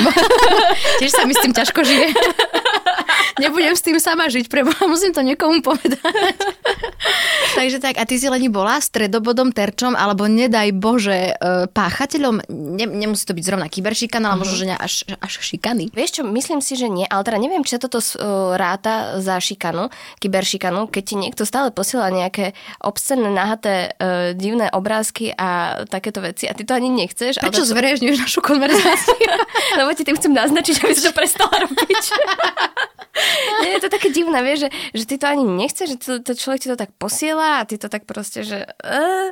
Tiež 1.02 1.10
sa 1.10 1.26
mi 1.26 1.34
s 1.34 1.42
tým 1.42 1.50
ťažko 1.50 1.82
žije. 1.82 2.14
Nebudem 3.40 3.75
s 3.75 3.82
tým 3.82 3.97
sama 3.97 4.28
žiť, 4.28 4.47
preboha, 4.52 4.85
musím 4.92 5.16
to 5.16 5.25
niekomu 5.25 5.64
povedať. 5.64 5.99
Takže 7.59 7.80
tak, 7.80 7.97
a 7.97 8.04
ty 8.04 8.20
si 8.20 8.28
Leni 8.28 8.52
bola 8.52 8.78
stredobodom, 8.78 9.50
terčom, 9.50 9.97
alebo 9.97 10.28
nedaj 10.28 10.70
Bože, 10.76 11.35
e, 11.35 11.66
páchateľom, 11.73 12.47
ne, 12.49 12.87
nemusí 12.87 13.25
to 13.25 13.35
byť 13.35 13.44
zrovna 13.44 13.66
kyberšikana, 13.66 14.32
ale 14.32 14.44
možno, 14.44 14.54
že 14.54 14.66
ne 14.68 14.76
až, 14.76 15.09
až 15.18 15.32
šikany. 15.40 15.90
Vieš 15.90 16.20
čo, 16.20 16.23
myslím 16.28 16.61
si, 16.61 16.76
že 16.76 16.87
nie, 16.87 17.09
ale 17.09 17.25
teda 17.25 17.38
neviem, 17.40 17.64
či 17.64 17.76
sa 17.76 17.80
toto 17.82 17.99
uh, 17.99 18.54
ráta 18.54 19.18
za 19.18 19.40
šikanu, 19.40 19.88
kyberšikanu, 20.20 20.87
keď 20.92 21.02
ti 21.02 21.14
niekto 21.16 21.42
stále 21.49 21.73
posiela 21.73 22.12
nejaké 22.12 22.52
obscenné, 22.82 23.32
nahaté, 23.32 23.97
uh, 23.97 24.37
divné 24.37 24.68
obrázky 24.70 25.32
a 25.35 25.82
takéto 25.87 26.20
veci 26.20 26.47
a 26.47 26.52
ty 26.54 26.62
to 26.66 26.76
ani 26.76 26.90
nechceš. 26.90 27.40
Prečo 27.40 27.64
to... 27.64 27.70
zverejňuješ 27.70 28.18
našu 28.20 28.40
konverzáciu? 28.44 29.30
Lebo 29.78 29.90
ti 29.97 30.02
tým 30.04 30.16
chcem 30.18 30.32
naznačiť, 30.35 30.75
aby 30.82 30.92
si 30.92 31.02
to 31.06 31.12
prestala 31.14 31.54
robiť. 31.66 32.04
Je 33.66 33.80
to 33.80 33.88
také 33.92 34.10
divné, 34.10 34.40
vieš, 34.42 34.66
že, 34.66 34.68
že 34.94 35.04
ty 35.06 35.14
to 35.16 35.26
ani 35.28 35.44
nechceš, 35.44 35.87
že 35.94 35.99
to, 35.99 36.12
to 36.22 36.32
človek 36.34 36.60
ti 36.64 36.68
to 36.68 36.78
tak 36.78 36.90
posiela 36.96 37.62
a 37.62 37.66
ty 37.66 37.78
to 37.78 37.88
tak 37.88 38.04
proste, 38.04 38.42
že... 38.42 38.66
Uh, 38.82 39.30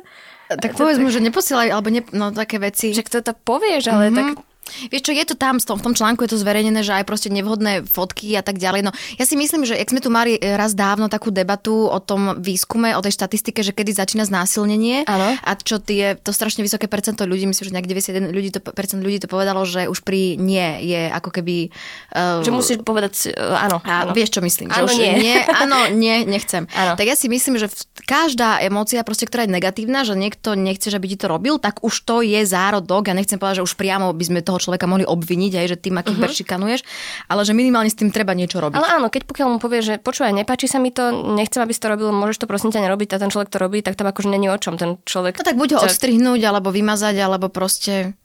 tak 0.49 0.73
povedz 0.73 0.97
mu, 0.97 1.13
že 1.13 1.21
neposielaj, 1.21 1.69
alebo 1.69 1.93
ne, 1.93 2.01
no, 2.09 2.33
také 2.33 2.57
veci. 2.57 2.89
Že 2.89 3.05
kto 3.05 3.17
to 3.21 3.33
povieš, 3.37 3.93
ale 3.93 4.09
mm-hmm. 4.09 4.17
tak 4.17 4.48
Vieš 4.89 5.01
čo, 5.09 5.11
je 5.11 5.25
to 5.25 5.35
tam, 5.35 5.57
v 5.57 5.65
tom 5.65 5.93
článku 5.97 6.23
je 6.23 6.31
to 6.35 6.39
zverejnené, 6.39 6.85
že 6.85 6.93
aj 6.93 7.05
proste 7.07 7.29
nevhodné 7.33 7.83
fotky 7.89 8.37
a 8.37 8.43
tak 8.45 8.61
ďalej. 8.61 8.85
No 8.85 8.91
ja 9.17 9.25
si 9.25 9.35
myslím, 9.35 9.65
že 9.65 9.75
ak 9.75 9.89
sme 9.89 10.01
tu 10.01 10.13
mali 10.13 10.37
raz 10.39 10.77
dávno 10.77 11.09
takú 11.09 11.33
debatu 11.33 11.89
o 11.89 11.99
tom 11.99 12.37
výskume, 12.37 12.93
o 12.95 13.01
tej 13.01 13.17
štatistike, 13.17 13.65
že 13.65 13.73
kedy 13.73 13.91
začína 13.91 14.23
znásilnenie 14.29 15.09
ano. 15.09 15.35
a 15.35 15.51
čo 15.57 15.81
tie, 15.81 16.15
to 16.15 16.31
strašne 16.31 16.61
vysoké 16.61 16.85
percento 16.85 17.25
ľudí, 17.25 17.49
myslím, 17.49 17.65
že 17.65 17.73
nejak 17.75 17.89
91 17.89 18.29
ľudí 18.29 18.49
to, 18.53 18.59
percent 18.61 19.01
ľudí 19.01 19.17
to 19.19 19.27
povedalo, 19.27 19.65
že 19.65 19.89
už 19.89 20.05
pri 20.05 20.37
nie 20.37 20.85
je 20.85 21.01
ako 21.11 21.29
keby... 21.33 21.73
Uh, 22.13 22.45
že 22.45 22.53
musíš 22.53 22.81
povedať 22.85 23.33
uh, 23.35 23.65
áno. 23.65 23.77
áno. 23.83 24.11
Vieš, 24.13 24.39
čo 24.39 24.41
myslím? 24.45 24.69
Áno, 24.69 24.87
že 24.87 24.95
už 24.95 24.97
nie. 25.01 25.13
nie. 25.17 25.37
Áno, 25.49 25.77
nie, 25.91 26.23
nechcem. 26.23 26.69
Áno. 26.77 26.93
Tak 26.95 27.05
ja 27.05 27.17
si 27.17 27.27
myslím, 27.27 27.57
že 27.57 27.67
každá 28.05 28.61
emócia, 28.61 29.01
proste, 29.05 29.25
ktorá 29.25 29.45
je 29.45 29.51
negatívna, 29.53 30.05
že 30.05 30.13
niekto 30.15 30.53
nechce, 30.53 30.89
aby 30.93 31.07
ti 31.13 31.17
to 31.19 31.27
robil, 31.27 31.57
tak 31.57 31.81
už 31.81 31.93
to 32.05 32.21
je 32.21 32.41
zárodok. 32.45 33.09
Ja 33.09 33.13
nechcem 33.17 33.37
povedať, 33.37 33.61
že 33.61 33.67
už 33.67 33.73
priamo 33.75 34.09
by 34.13 34.23
sme 34.25 34.39
toho 34.41 34.48
toho 34.49 34.57
človeka 34.57 34.89
mohli 34.89 35.05
obviniť 35.05 35.53
aj, 35.61 35.65
že 35.69 35.77
ty 35.77 35.93
ma 35.93 36.01
kyber 36.01 36.33
šikanuješ, 36.33 36.81
ale 37.29 37.41
že 37.45 37.53
minimálne 37.53 37.93
s 37.93 37.97
tým 37.97 38.09
treba 38.09 38.33
niečo 38.33 38.57
robiť. 38.57 38.81
Ale 38.81 38.97
áno, 38.97 39.13
keď 39.13 39.29
pokiaľ 39.29 39.47
mu 39.53 39.57
povie, 39.61 39.85
že 39.85 40.01
počúvaj, 40.01 40.33
nepáči 40.33 40.65
sa 40.65 40.81
mi 40.81 40.89
to, 40.89 41.13
nechcem, 41.37 41.61
aby 41.61 41.71
si 41.71 41.81
to 41.81 41.93
robil, 41.93 42.09
môžeš 42.09 42.41
to 42.41 42.49
prosím 42.49 42.73
ťa 42.73 42.89
nerobiť 42.89 43.13
a 43.13 43.21
ten 43.21 43.29
človek 43.29 43.53
to 43.53 43.61
robí, 43.61 43.85
tak 43.85 43.93
tam 43.93 44.09
akože 44.09 44.27
není 44.33 44.49
o 44.49 44.57
čom. 44.57 44.75
Ten 44.81 44.97
človek... 45.05 45.37
No 45.37 45.45
tak 45.45 45.55
buď 45.61 45.77
ho 45.77 45.79
odstrihnúť, 45.85 46.41
alebo 46.41 46.73
vymazať, 46.73 47.15
alebo 47.21 47.47
proste 47.53 48.17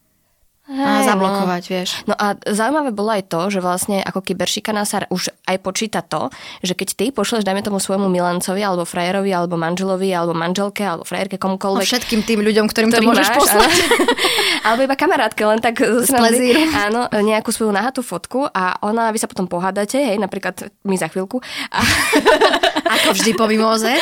a 0.64 1.04
zablokovať, 1.04 1.62
no. 1.68 1.70
vieš. 1.76 1.90
No 2.08 2.14
a 2.16 2.40
zaujímavé 2.40 2.96
bolo 2.96 3.12
aj 3.12 3.28
to, 3.28 3.52
že 3.52 3.60
vlastne 3.60 4.00
ako 4.00 4.24
kyberšikana 4.24 4.88
sa 4.88 5.04
už 5.12 5.28
aj 5.44 5.60
počíta 5.60 6.00
to, 6.00 6.32
že 6.64 6.72
keď 6.72 6.88
ty 6.96 7.06
pošleš, 7.12 7.44
dajme 7.44 7.60
tomu 7.60 7.76
svojmu 7.76 8.08
milancovi, 8.08 8.64
alebo 8.64 8.88
frajerovi, 8.88 9.28
alebo 9.28 9.60
manželovi, 9.60 10.08
alebo 10.08 10.32
manželke, 10.32 10.80
alebo 10.80 11.04
frajerke, 11.04 11.36
komukoľvek. 11.36 11.84
No 11.84 11.92
všetkým 11.92 12.24
tým 12.24 12.40
ľuďom, 12.40 12.64
ktorým 12.72 12.88
to 12.96 13.04
môžeš 13.04 13.28
máš, 13.28 13.36
poslať. 13.36 13.72
alebo 14.72 14.80
iba 14.88 14.96
kamarátke, 14.96 15.44
len 15.44 15.60
tak 15.60 15.84
z 15.84 16.08
plezíru. 16.08 16.64
Áno, 16.72 17.12
nejakú 17.12 17.52
svoju 17.52 17.68
nahatú 17.68 18.00
fotku 18.00 18.48
a 18.48 18.80
ona, 18.80 19.12
vy 19.12 19.20
sa 19.20 19.28
potom 19.28 19.44
pohádate, 19.44 20.00
hej, 20.00 20.16
napríklad 20.16 20.72
my 20.88 20.96
za 20.96 21.12
chvíľku. 21.12 21.44
A... 21.68 21.84
ako 22.84 23.16
vždy 23.16 23.32
po 23.36 23.44
mimoze, 23.48 23.92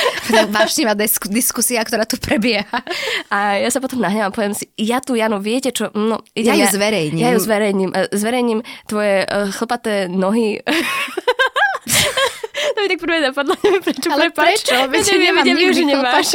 vášnivá 0.50 0.95
diskusia, 1.31 1.83
ktorá 1.83 2.07
tu 2.07 2.19
prebieha. 2.19 2.66
A 3.31 3.62
ja 3.62 3.71
sa 3.71 3.78
potom 3.78 4.02
nahnevám 4.02 4.31
a 4.31 4.35
poviem 4.35 4.54
si, 4.54 4.69
ja 4.75 4.99
tu, 4.99 5.14
Jano, 5.14 5.38
viete 5.38 5.71
čo, 5.71 5.90
no, 5.95 6.21
ide 6.35 6.51
ja 6.54 6.68
ju 6.68 6.76
zverejním. 6.76 7.21
Ja 7.21 7.32
ju 7.32 7.40
zverejním. 7.40 7.90
E, 7.94 8.09
zverejním 8.12 8.62
tvoje 8.87 9.26
uh, 9.26 9.52
chlpaté 9.52 10.09
nohy. 10.09 10.61
to 12.75 12.82
mi 12.82 12.88
tak 12.88 13.00
prvé 13.00 13.21
napadlo, 13.21 13.54
neviem 13.64 13.82
prečo, 13.82 14.09
Ale 14.11 14.30
prepač. 14.30 14.64
prečo? 14.64 14.76
Veď 14.88 15.04
ja 15.12 15.32
neviem, 15.42 15.73
že 15.75 15.85
nemáš. 15.85 16.26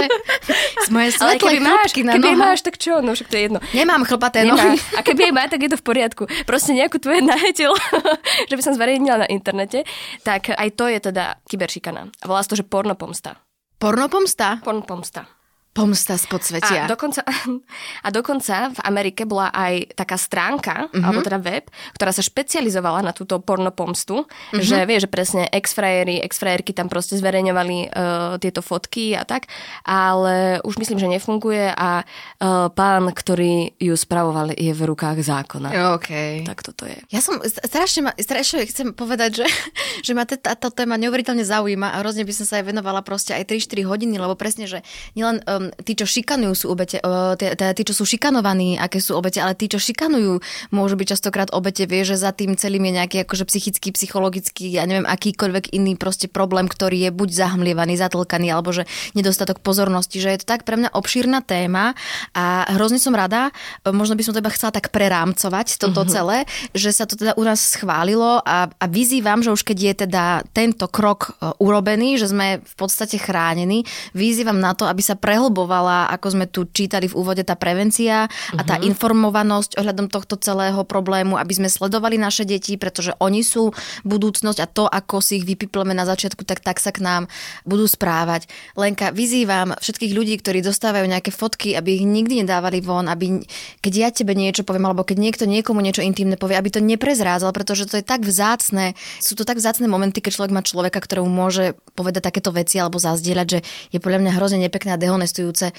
Z 0.84 0.90
moje 0.96 1.16
Ale 1.20 1.40
keby 1.40 1.60
máš, 1.60 1.90
na 2.04 2.14
keby 2.20 2.36
máš, 2.36 2.60
tak 2.64 2.76
čo? 2.76 3.00
No 3.00 3.16
však 3.16 3.28
to 3.32 3.36
je 3.40 3.44
jedno. 3.50 3.60
Nemám 3.72 4.04
chlpaté 4.04 4.44
nohy. 4.44 4.76
A 4.98 5.02
keby 5.02 5.32
aj 5.32 5.34
má, 5.34 5.44
tak 5.48 5.64
je 5.64 5.72
to 5.72 5.78
v 5.80 5.86
poriadku. 5.86 6.24
Proste 6.44 6.76
nejakú 6.76 7.00
tvoje 7.00 7.24
nahetil, 7.24 7.72
že 8.50 8.56
by 8.56 8.64
som 8.64 8.74
zverejnila 8.76 9.24
na 9.24 9.28
internete, 9.28 9.88
tak 10.24 10.52
aj 10.52 10.70
to 10.76 10.92
je 10.92 11.00
teda 11.00 11.40
kyberšikana. 11.48 12.12
Volá 12.28 12.44
sa 12.44 12.54
to, 12.54 12.60
že 12.60 12.68
pornopomsta. 12.68 13.40
Pornopomsta? 13.78 14.60
Pornopomsta. 14.66 15.37
Pomsta 15.78 16.18
z 16.18 16.26
podsvetia. 16.26 16.84
A 16.84 16.90
dokonca, 16.90 17.22
a 18.06 18.10
dokonca 18.10 18.74
v 18.74 18.80
Amerike 18.82 19.30
bola 19.30 19.54
aj 19.54 19.94
taká 19.94 20.18
stránka, 20.18 20.90
uh-huh. 20.90 21.06
alebo 21.06 21.22
teda 21.22 21.38
web, 21.38 21.70
ktorá 21.94 22.10
sa 22.10 22.26
špecializovala 22.26 23.06
na 23.06 23.14
túto 23.14 23.38
pornopomstu, 23.38 24.26
uh-huh. 24.26 24.58
že 24.58 24.82
vie, 24.90 24.98
že 24.98 25.06
presne 25.06 25.46
ex-frajery, 25.54 26.18
ex-frajerky 26.26 26.74
tam 26.74 26.90
proste 26.90 27.14
zverejňovali 27.22 27.94
uh, 27.94 28.42
tieto 28.42 28.66
fotky 28.66 29.14
a 29.14 29.22
tak, 29.22 29.46
ale 29.86 30.58
už 30.66 30.82
myslím, 30.82 30.98
že 30.98 31.14
nefunguje 31.14 31.70
a 31.78 32.02
uh, 32.02 32.74
pán, 32.74 33.14
ktorý 33.14 33.78
ju 33.78 33.94
spravoval, 33.94 34.58
je 34.58 34.74
v 34.74 34.82
rukách 34.82 35.22
zákona. 35.22 35.94
OK. 35.94 36.42
Tak 36.42 36.66
toto 36.66 36.90
je. 36.90 36.98
Ja 37.14 37.22
som 37.22 37.38
strašne, 37.46 38.10
ma, 38.10 38.12
strašne 38.18 38.66
chcem 38.66 38.98
povedať, 38.98 39.46
že, 39.46 39.48
že 40.10 40.18
ma 40.18 40.26
táto 40.26 40.74
téma 40.74 40.98
neuveriteľne 40.98 41.46
zaujíma 41.46 41.94
a 41.94 42.02
hrozne 42.02 42.26
by 42.26 42.34
som 42.34 42.50
sa 42.50 42.58
aj 42.58 42.66
venovala 42.74 43.06
proste 43.06 43.38
aj 43.38 43.46
3-4 43.46 43.86
hodiny, 43.86 44.18
lebo 44.18 44.34
presne, 44.34 44.66
že 44.66 44.82
nielen 45.14 45.46
um, 45.46 45.67
tí, 45.84 45.98
čo 45.98 46.06
šikanujú, 46.08 46.54
sú 46.54 46.68
obete, 46.72 47.02
teda 47.36 47.74
tí, 47.76 47.84
čo 47.84 47.94
sú 47.98 48.04
šikanovaní, 48.08 48.80
aké 48.80 49.02
sú 49.02 49.18
obete, 49.18 49.42
ale 49.44 49.58
tí, 49.58 49.68
čo 49.68 49.82
šikanujú, 49.82 50.40
môžu 50.72 50.96
byť 50.96 51.08
častokrát 51.18 51.50
obete, 51.52 51.84
vie, 51.90 52.06
že 52.06 52.16
za 52.16 52.32
tým 52.32 52.56
celým 52.56 52.88
je 52.88 52.94
nejaký 53.04 53.18
akože 53.28 53.44
psychický, 53.50 53.92
psychologický, 53.92 54.72
ja 54.72 54.88
neviem, 54.88 55.04
akýkoľvek 55.04 55.76
iný 55.76 56.00
proste 56.00 56.32
problém, 56.32 56.70
ktorý 56.72 57.10
je 57.10 57.12
buď 57.12 57.30
zahmlievaný, 57.34 58.00
zatlkaný, 58.00 58.54
alebo 58.54 58.72
že 58.72 58.88
nedostatok 59.18 59.60
pozornosti, 59.60 60.22
že 60.22 60.38
je 60.38 60.40
to 60.44 60.48
tak 60.48 60.64
pre 60.64 60.80
mňa 60.80 60.94
obšírna 60.94 61.44
téma 61.44 61.98
a 62.32 62.70
hrozne 62.78 63.02
som 63.02 63.12
rada, 63.12 63.52
možno 63.84 64.16
by 64.16 64.24
som 64.24 64.32
to 64.32 64.42
iba 64.42 64.54
chcela 64.54 64.72
tak 64.72 64.94
prerámcovať 64.94 65.82
toto 65.82 66.06
mm-hmm. 66.06 66.14
celé, 66.14 66.38
že 66.78 66.94
sa 66.94 67.10
to 67.10 67.18
teda 67.18 67.34
u 67.36 67.44
nás 67.44 67.60
schválilo 67.60 68.40
a, 68.46 68.70
a 68.70 68.86
vyzývam, 68.86 69.42
že 69.42 69.52
už 69.52 69.66
keď 69.66 69.78
je 69.78 69.94
teda 70.08 70.24
tento 70.54 70.86
krok 70.88 71.36
e, 71.38 71.52
urobený, 71.60 72.22
že 72.22 72.30
sme 72.30 72.62
v 72.62 72.76
podstate 72.78 73.18
chránení, 73.18 73.84
vyzývam 74.14 74.62
na 74.62 74.78
to, 74.78 74.86
aby 74.86 75.02
sa 75.02 75.18
prehlbili 75.18 75.57
prehlbovala, 75.58 76.14
ako 76.14 76.28
sme 76.38 76.46
tu 76.46 76.70
čítali 76.70 77.10
v 77.10 77.18
úvode, 77.18 77.42
tá 77.42 77.58
prevencia 77.58 78.30
a 78.30 78.62
tá 78.62 78.78
uh-huh. 78.78 78.86
informovanosť 78.94 79.82
ohľadom 79.82 80.06
tohto 80.14 80.38
celého 80.38 80.86
problému, 80.86 81.34
aby 81.34 81.54
sme 81.58 81.66
sledovali 81.66 82.22
naše 82.22 82.46
deti, 82.46 82.78
pretože 82.78 83.18
oni 83.18 83.42
sú 83.42 83.74
budúcnosť 84.06 84.60
a 84.62 84.68
to, 84.70 84.86
ako 84.86 85.18
si 85.18 85.42
ich 85.42 85.50
vypipleme 85.50 85.98
na 85.98 86.06
začiatku, 86.06 86.46
tak 86.46 86.62
tak 86.62 86.78
sa 86.78 86.94
k 86.94 87.02
nám 87.02 87.26
budú 87.66 87.90
správať. 87.90 88.46
Lenka, 88.78 89.10
vyzývam 89.10 89.74
všetkých 89.82 90.14
ľudí, 90.14 90.38
ktorí 90.38 90.62
dostávajú 90.62 91.10
nejaké 91.10 91.34
fotky, 91.34 91.74
aby 91.74 91.98
ich 91.98 92.06
nikdy 92.06 92.46
nedávali 92.46 92.78
von, 92.86 93.10
aby 93.10 93.42
keď 93.82 93.94
ja 93.98 94.10
tebe 94.14 94.38
niečo 94.38 94.62
poviem, 94.62 94.86
alebo 94.86 95.02
keď 95.02 95.18
niekto 95.18 95.50
niekomu 95.50 95.82
niečo 95.82 96.06
intimné 96.06 96.38
povie, 96.38 96.54
aby 96.54 96.70
to 96.70 96.86
neprezrádzal, 96.86 97.50
pretože 97.50 97.90
to 97.90 97.98
je 97.98 98.06
tak 98.06 98.22
vzácne. 98.22 98.94
Sú 99.18 99.34
to 99.34 99.42
tak 99.42 99.58
vzácne 99.58 99.90
momenty, 99.90 100.22
keď 100.22 100.38
človek 100.38 100.54
má 100.54 100.62
človeka, 100.62 101.02
ktorému 101.02 101.26
môže 101.26 101.74
povedať 101.98 102.30
takéto 102.30 102.54
veci 102.54 102.78
alebo 102.78 103.02
zazdieľať, 103.02 103.48
že 103.48 103.60
je 103.90 104.00
podľa 104.04 104.22
mňa 104.22 104.36
hrozne 104.36 104.60
nepekné 104.62 104.94
a 104.94 105.02
dehonestujú 105.02 105.47
odsudujúce, 105.48 105.72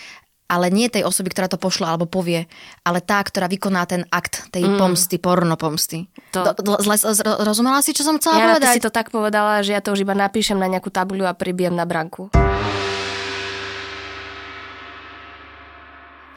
ale 0.48 0.72
nie 0.72 0.88
tej 0.88 1.04
osoby, 1.04 1.28
ktorá 1.28 1.44
to 1.44 1.60
pošla 1.60 1.92
alebo 1.92 2.08
povie, 2.08 2.48
ale 2.80 3.04
tá, 3.04 3.20
ktorá 3.20 3.52
vykoná 3.52 3.84
ten 3.84 4.08
akt 4.08 4.48
tej 4.48 4.64
mm. 4.64 4.80
pomsty, 4.80 5.20
porno 5.20 5.60
pomsty. 5.60 6.08
To... 6.32 6.56
Do, 6.56 6.80
zle, 6.80 6.96
rozumela 7.44 7.84
si, 7.84 7.92
čo 7.92 8.00
som 8.00 8.16
chcela 8.16 8.40
ja 8.40 8.46
povedať? 8.56 8.72
Ja 8.72 8.78
si 8.80 8.86
to 8.88 8.92
tak 8.92 9.12
povedala, 9.12 9.60
že 9.60 9.76
ja 9.76 9.84
to 9.84 9.92
už 9.92 10.08
iba 10.08 10.16
napíšem 10.16 10.56
na 10.56 10.64
nejakú 10.64 10.88
tabuľu 10.88 11.28
a 11.28 11.36
pribijem 11.36 11.76
na 11.76 11.84
branku. 11.84 12.32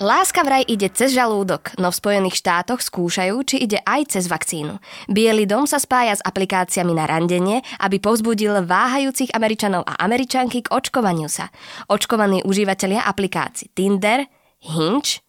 Láska 0.02 0.42
vraj 0.42 0.66
ide 0.66 0.90
cez 0.90 1.14
žalúdok, 1.14 1.78
no 1.78 1.94
v 1.94 2.00
Spojených 2.02 2.42
štátoch 2.42 2.82
skúšajú, 2.82 3.38
či 3.46 3.70
ide 3.70 3.86
aj 3.86 4.18
cez 4.18 4.26
vakcínu. 4.26 4.82
Bielý 5.06 5.46
dom 5.46 5.70
sa 5.70 5.78
spája 5.78 6.18
s 6.18 6.26
aplikáciami 6.26 6.90
na 6.90 7.06
randenie, 7.06 7.62
aby 7.78 8.02
povzbudil 8.02 8.66
váhajúcich 8.66 9.30
Američanov 9.30 9.86
a 9.86 10.02
Američanky 10.02 10.66
k 10.66 10.74
očkovaniu 10.74 11.30
sa. 11.30 11.54
Očkovaní 11.86 12.42
užívateľia 12.42 13.06
aplikácií 13.06 13.70
Tinder, 13.78 14.26
Hinge, 14.66 15.22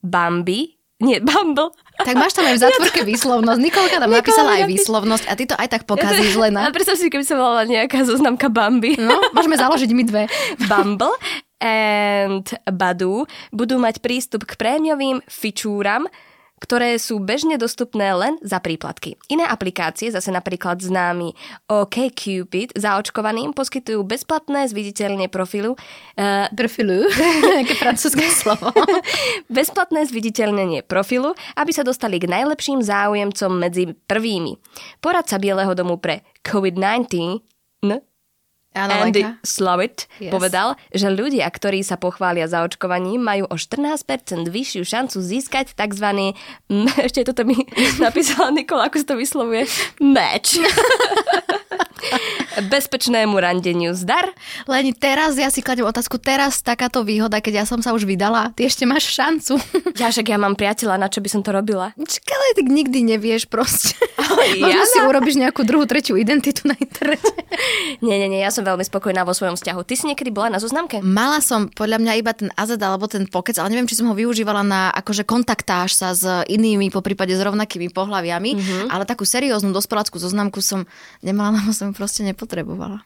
Bambi, 0.00 0.72
nie, 1.04 1.20
Bumble. 1.20 1.74
Tak 2.00 2.16
máš 2.16 2.32
tam 2.32 2.48
aj 2.48 2.56
v 2.56 2.62
zátvorke 2.64 3.04
výslovnosť. 3.12 3.60
Nikolka 3.60 4.00
tam 4.00 4.08
Nikolka 4.08 4.24
napísala 4.24 4.50
aj 4.56 4.64
výslovnosť 4.72 5.24
a 5.28 5.32
ty 5.36 5.44
to 5.44 5.54
aj 5.58 5.68
tak 5.68 5.82
pokazíš 5.84 6.32
len. 6.40 6.56
A 6.56 6.72
predstav 6.72 6.96
si, 6.96 7.12
keby 7.12 7.28
sa 7.28 7.36
volala 7.36 7.68
nejaká 7.68 8.08
zoznamka 8.08 8.48
Bambi. 8.48 8.96
No, 8.96 9.20
môžeme 9.36 9.60
založiť 9.60 9.90
my 9.92 10.02
dve. 10.08 10.22
Bumble 10.64 11.12
and 11.64 12.44
Badu 12.68 13.24
budú 13.48 13.80
mať 13.80 14.04
prístup 14.04 14.44
k 14.44 14.60
prémiovým 14.60 15.24
fičúram, 15.24 16.04
ktoré 16.64 16.96
sú 16.96 17.20
bežne 17.20 17.60
dostupné 17.60 18.16
len 18.16 18.40
za 18.40 18.56
príplatky. 18.56 19.20
Iné 19.28 19.44
aplikácie, 19.44 20.08
zase 20.08 20.32
napríklad 20.32 20.80
známy 20.80 21.36
OkCupid, 21.68 22.72
zaočkovaným 22.72 23.52
poskytujú 23.52 24.00
bezplatné 24.00 24.64
zviditeľne 24.72 25.28
profilu. 25.28 25.76
Uh, 26.16 26.48
profilu? 26.56 27.04
Aké 27.60 27.76
francúzske 27.76 28.24
slovo. 28.32 28.72
bezplatné 29.52 30.08
zviditeľnenie 30.08 30.88
profilu, 30.88 31.36
aby 31.60 31.72
sa 31.74 31.84
dostali 31.84 32.16
k 32.16 32.32
najlepším 32.32 32.80
záujemcom 32.80 33.52
medzi 33.60 33.92
prvými. 33.92 34.56
Poradca 35.04 35.36
Bieleho 35.36 35.76
domu 35.76 36.00
pre 36.00 36.24
COVID-19 36.40 37.52
Áno, 38.74 39.06
Andy 39.06 39.22
Slovit 39.46 40.10
yes. 40.18 40.34
povedal, 40.34 40.74
že 40.90 41.06
ľudia, 41.06 41.46
ktorí 41.46 41.86
sa 41.86 41.94
pochvália 41.94 42.50
zaočkovaním, 42.50 43.22
majú 43.22 43.46
o 43.46 43.54
14% 43.54 44.02
vyššiu 44.50 44.82
šancu 44.82 45.22
získať 45.22 45.78
tzv. 45.78 46.34
ešte 47.06 47.22
toto 47.22 47.46
mi 47.46 47.54
napísala 48.04 48.50
Nikola, 48.50 48.90
ako 48.90 48.96
sa 48.98 49.06
to 49.14 49.16
vyslovuje, 49.16 49.70
match. 50.02 50.58
Bezpečnému 52.72 53.34
randeniu 53.38 53.92
zdar. 53.96 54.30
Len 54.70 54.94
teraz 54.94 55.36
ja 55.36 55.48
si 55.50 55.60
kladem 55.64 55.86
otázku, 55.86 56.20
teraz 56.20 56.60
takáto 56.62 57.02
výhoda, 57.02 57.40
keď 57.40 57.62
ja 57.62 57.64
som 57.66 57.80
sa 57.80 57.92
už 57.92 58.06
vydala, 58.06 58.52
ty 58.54 58.66
ešte 58.68 58.84
máš 58.88 59.10
šancu. 59.12 59.56
Ja 59.94 60.10
však 60.10 60.26
ja 60.26 60.42
mám 60.42 60.58
priateľa, 60.58 60.98
na 60.98 61.06
čo 61.06 61.22
by 61.22 61.28
som 61.30 61.40
to 61.46 61.54
robila? 61.54 61.94
Čakaj, 61.94 62.58
tak 62.58 62.66
nikdy 62.66 63.14
nevieš 63.14 63.46
proste. 63.46 63.94
Možno 64.58 64.66
ja 64.66 64.82
si 64.90 64.98
urobíš 64.98 65.38
nejakú 65.38 65.62
druhú, 65.62 65.86
tretiu 65.86 66.18
identitu 66.18 66.66
na 66.66 66.74
internete. 66.74 67.46
nie, 68.02 68.18
nie, 68.18 68.26
nie, 68.26 68.42
ja 68.42 68.50
som 68.50 68.66
veľmi 68.66 68.82
spokojná 68.82 69.22
vo 69.22 69.30
svojom 69.30 69.54
vzťahu. 69.54 69.80
Ty 69.86 69.94
si 69.94 70.04
niekedy 70.10 70.34
bola 70.34 70.50
na 70.50 70.58
zoznamke? 70.58 70.98
Mala 70.98 71.38
som 71.38 71.70
podľa 71.70 72.02
mňa 72.02 72.12
iba 72.18 72.34
ten 72.34 72.50
AZ 72.58 72.74
alebo 72.74 73.06
ten 73.06 73.30
pokec, 73.30 73.54
ale 73.62 73.70
neviem, 73.70 73.86
či 73.86 73.94
som 73.94 74.10
ho 74.10 74.18
využívala 74.18 74.66
na 74.66 74.90
akože 74.98 75.22
kontaktáž 75.22 75.94
sa 75.94 76.10
s 76.10 76.26
inými, 76.50 76.90
po 76.90 76.98
prípade 76.98 77.38
s 77.38 77.40
rovnakými 77.40 77.94
pohľaviami, 77.94 78.50
mm-hmm. 78.58 78.86
ale 78.90 79.06
takú 79.06 79.22
serióznu 79.22 79.70
dospeláckú 79.70 80.18
zoznamku 80.18 80.58
som 80.58 80.90
nemala, 81.22 81.62
lebo 81.62 81.70
som 81.70 81.93
proste 81.94 82.26
nepotrebovala. 82.26 83.00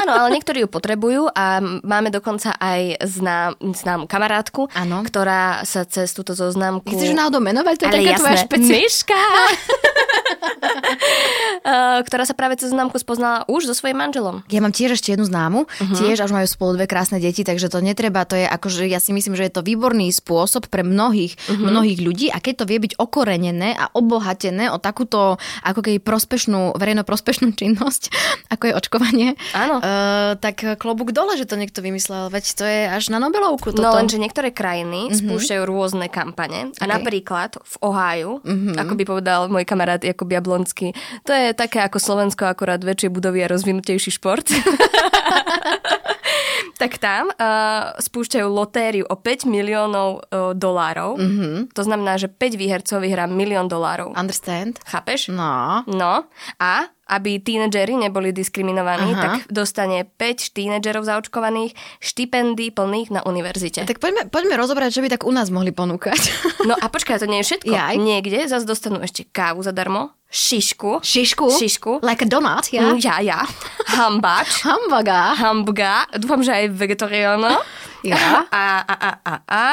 Áno, 0.00 0.12
ale 0.16 0.28
niektorí 0.36 0.64
ju 0.64 0.68
potrebujú 0.68 1.28
a 1.30 1.60
máme 1.62 2.08
dokonca 2.08 2.56
aj 2.56 3.04
znám, 3.04 3.50
znám 3.60 4.00
kamarátku, 4.08 4.68
ano. 4.72 5.04
ktorá 5.04 5.62
sa 5.68 5.84
cez 5.84 6.12
túto 6.16 6.32
zoznamku... 6.32 6.88
Chceš 6.88 7.12
náhodou 7.16 7.40
menovať? 7.44 7.74
To 7.80 7.84
je 7.84 7.90
ale 7.90 7.96
taká 8.00 8.12
jasné, 8.12 8.20
tvoja 8.20 8.36
špeci... 8.48 8.70
Myška! 8.72 9.20
ktorá 12.06 12.24
sa 12.26 12.34
práve 12.36 12.58
cez 12.58 12.72
známku 12.72 12.96
spoznala 12.98 13.44
už 13.46 13.70
so 13.70 13.74
svojím 13.76 14.00
manželom. 14.00 14.42
Ja 14.48 14.60
mám 14.62 14.74
tiež 14.74 14.98
ešte 14.98 15.14
jednu 15.14 15.26
známu, 15.26 15.66
uh-huh. 15.66 15.96
tiež 15.96 16.20
až 16.20 16.30
majú 16.32 16.46
spolu 16.48 16.76
dve 16.76 16.86
krásne 16.90 17.20
deti, 17.20 17.44
takže 17.44 17.70
to 17.70 17.82
netreba, 17.82 18.24
to 18.24 18.36
je 18.36 18.46
akože, 18.46 18.86
ja 18.88 19.00
si 19.02 19.12
myslím, 19.14 19.36
že 19.36 19.48
je 19.48 19.54
to 19.54 19.66
výborný 19.66 20.10
spôsob 20.12 20.68
pre 20.68 20.82
mnohých, 20.84 21.36
uh-huh. 21.36 21.66
mnohých 21.70 21.98
ľudí 22.00 22.26
a 22.32 22.38
keď 22.38 22.64
to 22.64 22.68
vie 22.68 22.78
byť 22.80 22.92
okorenené 23.00 23.76
a 23.76 23.90
obohatené 23.92 24.72
o 24.72 24.78
takúto 24.80 25.36
ako 25.64 25.80
keby 25.84 25.98
prospešnú, 26.02 26.76
verejno 26.76 27.04
prospešnú 27.04 27.52
činnosť, 27.54 28.02
ako 28.54 28.64
je 28.70 28.72
očkovanie, 28.76 29.28
Áno. 29.56 29.82
Uh, 29.90 30.38
tak 30.38 30.62
klobúk 30.78 31.10
dole, 31.10 31.34
že 31.34 31.50
to 31.50 31.58
niekto 31.58 31.82
vymyslel, 31.82 32.30
veď 32.30 32.44
to 32.54 32.62
je 32.62 32.80
až 32.86 33.10
na 33.10 33.18
Nobelovku. 33.18 33.74
Toto. 33.74 33.82
No 33.82 33.90
lenže 33.98 34.22
niektoré 34.22 34.54
krajiny 34.54 35.10
uh-huh. 35.10 35.18
spúšťajú 35.18 35.62
rôzne 35.66 36.06
kampane 36.06 36.70
a 36.78 36.84
okay. 36.86 36.90
napríklad 36.94 37.58
v 37.58 37.74
Ohio, 37.82 38.38
uh-huh. 38.38 38.78
ako 38.78 38.94
by 38.94 39.04
povedal 39.08 39.40
môj 39.50 39.66
kamarát 39.66 39.98
Jakub 39.98 40.30
Jablonský, 40.30 40.94
to 41.26 41.34
je 41.34 41.50
také 41.58 41.82
ako 41.82 41.98
Slovensko, 41.98 42.46
akorát 42.46 42.78
väčšie 42.78 43.10
budovy 43.10 43.42
a 43.42 43.50
rozvinutejší 43.50 44.14
šport. 44.14 44.46
tak 46.80 46.96
tam 46.96 47.28
uh, 47.28 47.92
spúšťajú 48.00 48.48
lotériu 48.48 49.04
o 49.04 49.16
5 49.20 49.44
miliónov 49.44 50.24
uh, 50.32 50.56
dolárov. 50.56 51.20
Mm-hmm. 51.20 51.76
To 51.76 51.82
znamená, 51.84 52.16
že 52.16 52.32
5 52.32 52.56
výhercov 52.56 53.04
vyhrá 53.04 53.28
milión 53.28 53.68
dolárov. 53.68 54.16
Understand? 54.16 54.80
Chápeš? 54.88 55.28
No. 55.28 55.84
No. 55.84 56.24
A 56.56 56.88
aby 57.10 57.42
tínedžeri 57.42 57.98
neboli 57.98 58.30
diskriminovaní, 58.30 59.18
Aha. 59.18 59.20
tak 59.20 59.32
dostane 59.50 60.06
5 60.06 60.54
tínedžerov 60.54 61.02
zaočkovaných 61.02 61.74
štipendí 61.98 62.70
plných 62.70 63.10
na 63.10 63.20
univerzite. 63.26 63.82
Tak 63.90 63.98
poďme, 63.98 64.30
poďme 64.30 64.54
rozobrať, 64.54 64.94
čo 64.94 65.02
by 65.02 65.10
tak 65.10 65.26
u 65.26 65.32
nás 65.34 65.50
mohli 65.50 65.74
ponúkať. 65.74 66.22
No 66.60 66.76
a 66.76 66.92
počkaj, 66.92 67.24
to 67.24 67.26
nie 67.26 67.40
je 67.40 67.56
všetko. 67.56 67.72
Jaj. 67.72 67.96
Niekde 67.96 68.44
zase 68.44 68.68
dostanú 68.68 69.00
ešte 69.00 69.24
kávu 69.24 69.64
zadarmo, 69.64 70.12
šišku. 70.28 71.00
Šišku? 71.00 71.56
Šišku. 71.56 71.92
Like 72.04 72.22
a 72.22 72.28
donut, 72.28 72.68
ja? 72.68 72.84
Mm, 72.84 73.00
ja, 73.00 73.16
ja. 73.24 73.40
Hambač. 73.96 74.60
Hambaga. 74.68 75.34
Hambaga. 75.40 76.04
Dúfam, 76.20 76.44
že 76.44 76.52
aj 76.52 76.76
vegetariáno. 76.76 77.58
Ja. 78.04 78.44
A, 78.52 78.84
a, 78.84 78.94
a, 78.94 79.10
a, 79.24 79.34
a. 79.48 79.66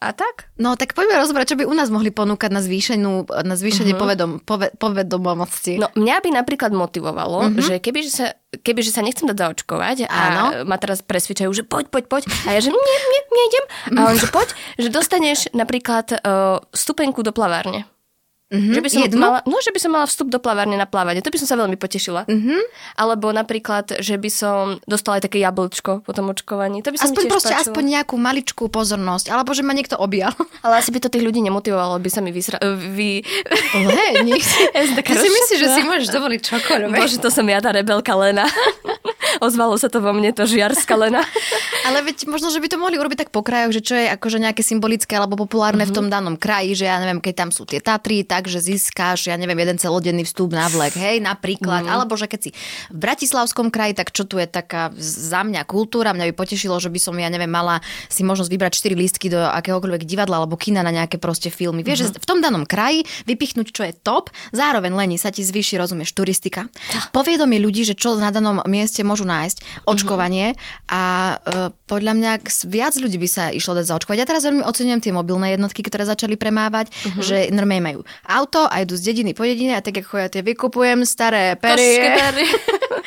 A 0.00 0.16
tak? 0.16 0.48
No 0.56 0.80
tak 0.80 0.96
poďme 0.96 1.20
rozbrať, 1.20 1.52
čo 1.52 1.58
by 1.60 1.68
u 1.68 1.76
nás 1.76 1.92
mohli 1.92 2.08
ponúkať 2.08 2.48
na, 2.48 2.64
zvýšenú, 2.64 3.28
na 3.44 3.52
zvýšenie 3.52 3.92
uh-huh. 3.92 4.00
povedom, 4.00 4.30
pove, 4.40 4.72
povedomosti. 4.80 5.76
No 5.76 5.92
mňa 5.92 6.24
by 6.24 6.30
napríklad 6.40 6.72
motivovalo, 6.72 7.52
uh-huh. 7.52 7.60
že 7.60 7.84
keby 7.84 8.08
že 8.08 8.12
sa, 8.16 8.26
keby 8.64 8.80
že 8.80 8.96
sa 8.96 9.04
nechcem 9.04 9.28
dať 9.28 9.36
zaočkovať 9.36 10.08
a 10.08 10.16
Áno. 10.32 10.44
ma 10.64 10.80
teraz 10.80 11.04
presvedčajú, 11.04 11.52
že 11.52 11.68
poď, 11.68 11.92
poď, 11.92 12.04
poď. 12.08 12.22
A 12.48 12.56
ja 12.56 12.64
že 12.64 12.72
nie, 12.72 12.98
nie, 13.12 13.22
nejdem. 13.28 13.64
A 14.00 14.08
on 14.08 14.16
že 14.16 14.32
poď, 14.32 14.56
že 14.80 14.88
dostaneš 14.88 15.52
napríklad 15.52 16.16
uh, 16.16 16.64
stupenku 16.72 17.20
do 17.20 17.36
plavárne. 17.36 17.84
Mm-hmm. 18.50 18.74
Že 18.74 18.80
by 18.82 18.88
som 18.90 19.00
mala, 19.14 19.38
no, 19.46 19.56
že 19.62 19.70
by 19.70 19.78
som 19.78 19.90
mala 19.94 20.06
vstup 20.10 20.26
do 20.26 20.42
plavárne 20.42 20.74
na 20.74 20.82
plávanie. 20.82 21.22
To 21.22 21.30
by 21.30 21.38
som 21.38 21.46
sa 21.46 21.54
veľmi 21.54 21.78
potešila. 21.78 22.26
Mm-hmm. 22.26 22.60
Alebo 22.98 23.30
napríklad, 23.30 24.02
že 24.02 24.18
by 24.18 24.26
som 24.26 24.82
dostala 24.90 25.22
aj 25.22 25.30
také 25.30 25.38
jablčko 25.38 26.02
po 26.02 26.10
tom 26.10 26.34
očkovaní. 26.34 26.82
To 26.82 26.90
by 26.90 26.98
som 26.98 27.14
aspoň 27.14 27.24
proste, 27.30 27.54
páčilo. 27.54 27.70
aspoň 27.70 27.84
nejakú 27.94 28.18
maličkú 28.18 28.66
pozornosť. 28.66 29.30
Alebo 29.30 29.54
že 29.54 29.62
ma 29.62 29.70
niekto 29.70 29.94
objal. 29.94 30.34
Ale 30.66 30.82
asi 30.82 30.90
by 30.90 30.98
to 30.98 31.08
tých 31.14 31.22
ľudí 31.22 31.38
nemotivovalo, 31.46 32.02
by 32.02 32.10
sa 32.10 32.18
mi 32.18 32.34
vysra... 32.34 32.58
Vy... 32.58 33.22
Le, 33.86 34.06
ja 34.26 34.98
Ty 34.98 35.14
si 35.14 35.28
myslíš, 35.30 35.58
že 35.62 35.68
si 35.70 35.80
môžeš 35.86 36.10
dovoliť 36.10 36.40
čokoľvek? 36.42 36.98
Bože, 36.98 37.22
to 37.22 37.30
som 37.30 37.46
ja, 37.46 37.62
tá 37.62 37.70
rebelka 37.70 38.18
Lena. 38.18 38.50
Ozvalo 39.38 39.78
sa 39.78 39.86
to 39.86 40.02
vo 40.02 40.10
mne, 40.10 40.34
to 40.34 40.42
žiarska 40.50 40.98
Lena. 40.98 41.22
Ale 41.88 42.02
veď 42.02 42.26
možno, 42.26 42.50
že 42.50 42.58
by 42.58 42.68
to 42.68 42.76
mohli 42.76 42.98
urobiť 42.98 43.26
tak 43.26 43.30
po 43.30 43.46
krajoch, 43.46 43.72
že 43.78 43.82
čo 43.82 43.94
je 43.94 44.10
akože 44.10 44.42
nejaké 44.42 44.66
symbolické 44.66 45.14
alebo 45.14 45.38
populárne 45.38 45.86
mm-hmm. 45.86 45.94
v 45.94 45.96
tom 45.96 46.06
mhm. 46.10 46.12
danom 46.12 46.34
kraji, 46.34 46.74
že 46.74 46.84
ja 46.90 46.98
neviem, 46.98 47.22
keď 47.22 47.46
tam 47.46 47.50
sú 47.54 47.64
tie 47.64 47.78
Tatry, 47.78 48.26
tak 48.26 48.50
že 48.50 48.58
získáš, 48.58 49.30
ja 49.30 49.36
neviem, 49.38 49.56
jeden 49.62 49.78
celodenný 49.78 50.26
vstup 50.26 50.50
na 50.50 50.66
vlek, 50.66 50.98
hej, 50.98 51.16
napríklad. 51.22 51.86
Mm-hmm. 51.86 51.94
Alebo 51.94 52.18
že 52.18 52.26
keď 52.26 52.40
si 52.40 52.50
v 52.90 52.98
Bratislavskom 52.98 53.70
kraji, 53.70 53.94
tak 53.96 54.10
čo 54.10 54.26
tu 54.26 54.36
je 54.40 54.50
taká 54.50 54.90
za 55.00 55.46
mňa 55.46 55.62
kultúra, 55.64 56.10
mňa 56.10 56.32
by 56.32 56.34
potešilo, 56.34 56.76
že 56.82 56.90
by 56.90 56.98
som, 56.98 57.14
ja 57.16 57.30
neviem, 57.30 57.50
mala 57.50 57.78
si 58.10 58.26
možnosť 58.26 58.50
vybrať 58.50 58.72
4 58.82 58.94
lístky 58.98 59.26
do 59.30 59.40
akéhokoľvek 59.40 60.02
divadla 60.08 60.42
alebo 60.42 60.58
kina 60.58 60.82
na 60.82 60.90
nejaké 60.90 61.20
proste 61.20 61.48
filmy. 61.52 61.84
Vieš, 61.84 62.10
mm-hmm. 62.10 62.16
že 62.16 62.22
v 62.22 62.28
tom 62.28 62.38
danom 62.42 62.64
kraji 62.64 63.06
vypichnúť, 63.28 63.68
čo 63.70 63.82
je 63.86 63.92
top, 63.94 64.32
zároveň 64.50 64.94
lení 64.94 65.16
sa 65.20 65.34
ti 65.34 65.44
zvýši, 65.44 65.76
rozumieš, 65.76 66.14
turistika. 66.16 66.70
Poviedomie 67.10 67.60
ľudí, 67.60 67.84
že 67.84 67.98
čo 67.98 68.16
na 68.16 68.32
danom 68.32 68.62
mieste 68.66 69.02
môžu 69.04 69.19
nájsť, 69.26 69.86
očkovanie 69.86 70.54
mm-hmm. 70.54 70.92
a 70.92 71.02
e, 71.34 71.34
podľa 71.88 72.12
mňa 72.16 72.30
viac 72.68 72.94
ľudí 72.96 73.18
by 73.18 73.28
sa 73.28 73.44
išlo 73.50 73.76
dať 73.78 73.86
zaočkovať. 73.90 74.18
Ja 74.20 74.28
teraz 74.28 74.46
veľmi 74.46 74.62
ocenujem 74.62 75.00
tie 75.02 75.12
mobilné 75.14 75.54
jednotky, 75.54 75.82
ktoré 75.84 76.06
začali 76.06 76.38
premávať, 76.38 76.90
mm-hmm. 76.90 77.22
že 77.22 77.36
normálne 77.50 77.84
majú 77.84 78.00
auto 78.26 78.66
a 78.66 78.82
idú 78.82 78.94
z 78.94 79.12
dediny 79.12 79.32
po 79.34 79.42
dedine 79.42 79.76
a 79.76 79.84
tak 79.84 80.02
ako 80.02 80.14
ja 80.20 80.28
tie 80.28 80.42
vykupujem 80.44 81.02
staré 81.08 81.56
perie. 81.58 82.14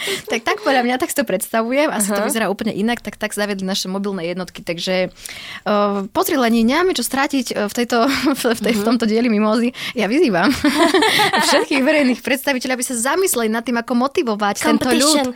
tak 0.31 0.43
tak 0.43 0.57
podľa 0.61 0.83
mňa 0.83 0.95
tak 0.99 1.09
si 1.11 1.17
to 1.17 1.25
predstavujem. 1.25 1.89
Asi 1.89 2.11
uh-huh. 2.11 2.23
to 2.23 2.27
vyzerá 2.27 2.45
úplne 2.51 2.75
inak, 2.75 2.99
tak 2.99 3.15
tak 3.15 3.31
zavedli 3.31 3.63
naše 3.63 3.87
mobilné 3.87 4.27
jednotky. 4.31 4.63
Takže 4.63 5.09
uh, 5.09 6.05
pozri 6.11 6.35
Leni, 6.35 6.67
nemáme 6.67 6.91
čo 6.95 7.05
strátiť 7.05 7.55
v, 7.55 7.73
tejto, 7.73 8.07
v, 8.41 8.59
tej, 8.59 8.73
uh-huh. 8.75 8.81
v 8.81 8.83
tomto 8.83 9.05
dieli 9.07 9.31
Mimozy. 9.31 9.71
Ja 9.95 10.11
vyzývam 10.11 10.51
všetkých 11.47 11.81
verejných 11.81 12.21
predstaviteľov, 12.21 12.75
aby 12.79 12.85
sa 12.85 12.95
zamysleli 13.13 13.49
nad 13.51 13.63
tým, 13.63 13.79
ako 13.79 13.93
motivovať 13.95 14.55
tento 14.63 14.89
ľud. 14.91 15.31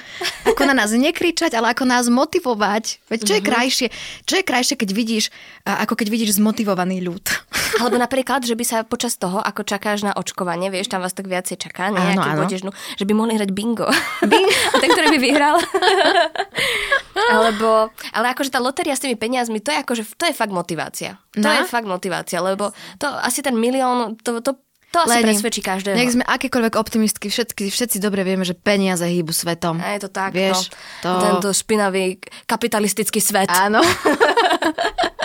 Ako 0.47 0.63
na 0.67 0.75
nás 0.75 0.91
nekričať, 0.91 1.55
ale 1.55 1.71
ako 1.71 1.87
nás 1.87 2.11
motivovať. 2.11 2.99
Veď 3.07 3.19
čo 3.23 3.33
je 3.39 3.41
krajšie? 3.41 3.87
Čo 4.27 4.35
je 4.39 4.43
krajšie, 4.43 4.75
keď 4.75 4.89
vidíš, 4.91 5.25
ako 5.63 5.95
keď 5.95 6.07
vidíš 6.11 6.37
zmotivovaný 6.37 6.99
ľud? 7.01 7.23
Alebo 7.79 7.95
napríklad, 7.95 8.43
že 8.43 8.59
by 8.59 8.65
sa 8.67 8.77
počas 8.83 9.15
toho, 9.15 9.39
ako 9.39 9.63
čakáš 9.63 10.03
na 10.03 10.11
očkovanie, 10.11 10.67
vieš, 10.67 10.91
tam 10.91 10.99
vás 10.99 11.15
tak 11.15 11.31
viacej 11.31 11.55
čaká, 11.55 11.89
nejaký 11.89 12.29
bodežnú, 12.35 12.69
že 12.99 13.07
by 13.07 13.13
mohli 13.15 13.39
hrať 13.39 13.51
bingo. 13.55 13.87
bingo. 14.27 14.51
Ten, 14.83 14.89
ktorý 14.91 15.07
by 15.15 15.19
vyhral. 15.19 15.57
Alebo, 17.33 17.89
ale 18.13 18.29
akože 18.31 18.53
tá 18.53 18.61
lotéria 18.61 18.93
s 18.93 19.01
tými 19.01 19.17
peniazmi, 19.17 19.57
to 19.57 19.73
je 19.73 19.81
akože, 19.81 20.03
to 20.15 20.29
je 20.29 20.37
fakt 20.37 20.53
motivácia. 20.53 21.17
To 21.33 21.43
no? 21.43 21.49
je 21.49 21.65
fakt 21.65 21.89
motivácia, 21.89 22.37
lebo 22.39 22.71
to 23.01 23.09
asi 23.09 23.41
ten 23.41 23.57
milión, 23.57 24.13
to, 24.21 24.37
to 24.39 24.53
to 24.87 25.03
asi 25.03 25.19
Leni, 25.19 25.35
presvedčí 25.35 25.61
každého. 25.61 25.95
Nech 25.99 26.15
sme 26.15 26.23
akékoľvek 26.23 26.73
optimistky, 26.79 27.27
všetky, 27.27 27.67
všetci 27.67 27.99
dobre 27.99 28.23
vieme, 28.23 28.47
že 28.47 28.55
peniaze 28.55 29.03
hýbu 29.03 29.35
svetom. 29.35 29.83
A 29.83 29.99
je 29.99 30.07
to 30.07 30.09
tak, 30.09 30.31
Vieš, 30.31 30.71
no. 31.03 31.03
to... 31.03 31.09
Tento 31.19 31.49
špinavý 31.51 32.23
kapitalistický 32.47 33.19
svet. 33.19 33.51
Áno. 33.51 33.83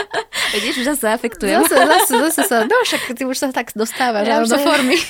Vidíš, 0.53 0.85
už 0.85 0.87
zase 0.97 1.09
afektujem. 1.09 1.65
Zase, 1.65 1.77
zase, 1.81 2.13
zase 2.29 2.43
sa, 2.45 2.57
no 2.69 2.77
však 2.85 3.17
ty 3.17 3.25
už 3.25 3.37
sa 3.37 3.49
tak 3.51 3.73
dostávaš 3.73 4.29
ja 4.29 4.45
do 4.45 4.59
formy. 4.61 5.01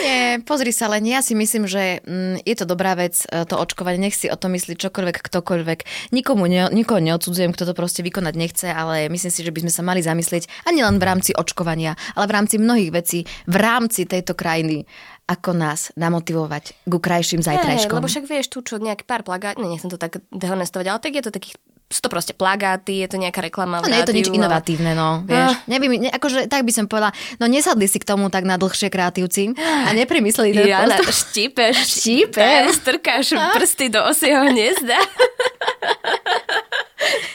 Nie, 0.00 0.40
pozri 0.42 0.72
sa, 0.72 0.88
len 0.88 1.04
ja 1.04 1.20
si 1.20 1.36
myslím, 1.36 1.68
že 1.68 2.00
mm, 2.04 2.44
je 2.44 2.54
to 2.56 2.64
dobrá 2.64 2.96
vec, 2.96 3.20
e, 3.28 3.44
to 3.44 3.56
očkovanie, 3.56 4.00
nech 4.00 4.16
si 4.16 4.32
o 4.32 4.36
to 4.36 4.48
myslí 4.48 4.76
čokoľvek, 4.80 5.16
ktokoľvek. 5.20 5.78
Nikomu 6.16 6.48
ne, 6.48 6.72
nikoho 6.72 7.00
neodsudzujem, 7.04 7.52
kto 7.52 7.68
to 7.68 7.74
proste 7.76 8.00
vykonať 8.00 8.34
nechce, 8.36 8.68
ale 8.68 9.12
myslím 9.12 9.32
si, 9.32 9.40
že 9.44 9.52
by 9.52 9.68
sme 9.68 9.72
sa 9.72 9.82
mali 9.84 10.00
zamyslieť 10.00 10.48
ani 10.68 10.80
len 10.84 10.96
v 10.96 11.04
rámci 11.04 11.30
očkovania, 11.36 12.00
ale 12.16 12.26
v 12.26 12.32
rámci 12.32 12.56
mnohých 12.56 12.90
vecí, 12.90 13.18
v 13.44 13.56
rámci 13.60 14.08
tejto 14.08 14.32
krajiny 14.32 14.88
ako 15.30 15.54
nás 15.54 15.94
namotivovať 15.94 16.90
ku 16.90 16.98
krajším 16.98 17.38
zajtrajškom. 17.44 17.94
Hey, 17.94 17.98
lebo 18.02 18.10
však 18.10 18.26
vieš 18.26 18.50
tu, 18.50 18.66
čo 18.66 18.82
nejaký 18.82 19.06
pár 19.06 19.22
plagát, 19.22 19.62
no 19.62 19.70
nechcem 19.70 19.86
to 19.86 20.00
tak 20.00 20.18
dehonestovať, 20.34 20.86
ale 20.90 20.98
tak 20.98 21.12
je 21.14 21.22
to 21.22 21.30
takých 21.30 21.54
sú 21.90 22.06
to 22.06 22.08
proste 22.08 22.38
plagáty, 22.38 23.02
je 23.02 23.10
to 23.10 23.18
nejaká 23.18 23.42
reklama. 23.42 23.82
No 23.82 23.90
nie 23.90 23.98
je 23.98 24.06
to 24.06 24.14
nič 24.14 24.30
inovatívne, 24.30 24.94
no. 24.94 25.26
Vieš, 25.26 25.58
ah. 25.58 25.66
nevím, 25.66 26.06
ne, 26.06 26.10
akože 26.14 26.46
tak 26.46 26.62
by 26.62 26.70
som 26.70 26.86
povedala, 26.86 27.10
no 27.42 27.50
nesadli 27.50 27.90
si 27.90 27.98
k 27.98 28.06
tomu 28.06 28.30
tak 28.30 28.46
na 28.46 28.54
dlhšie 28.54 28.94
kreatívci 28.94 29.58
a 29.58 29.90
neprimysleli 29.90 30.54
to. 30.54 30.62
Ja, 30.70 30.86
štípeš, 30.86 31.82
štípeš, 31.82 32.78
strkáš 32.78 33.34
prsty 33.34 33.90
do 33.90 34.06
osieho 34.06 34.46
hniezda. 34.46 35.02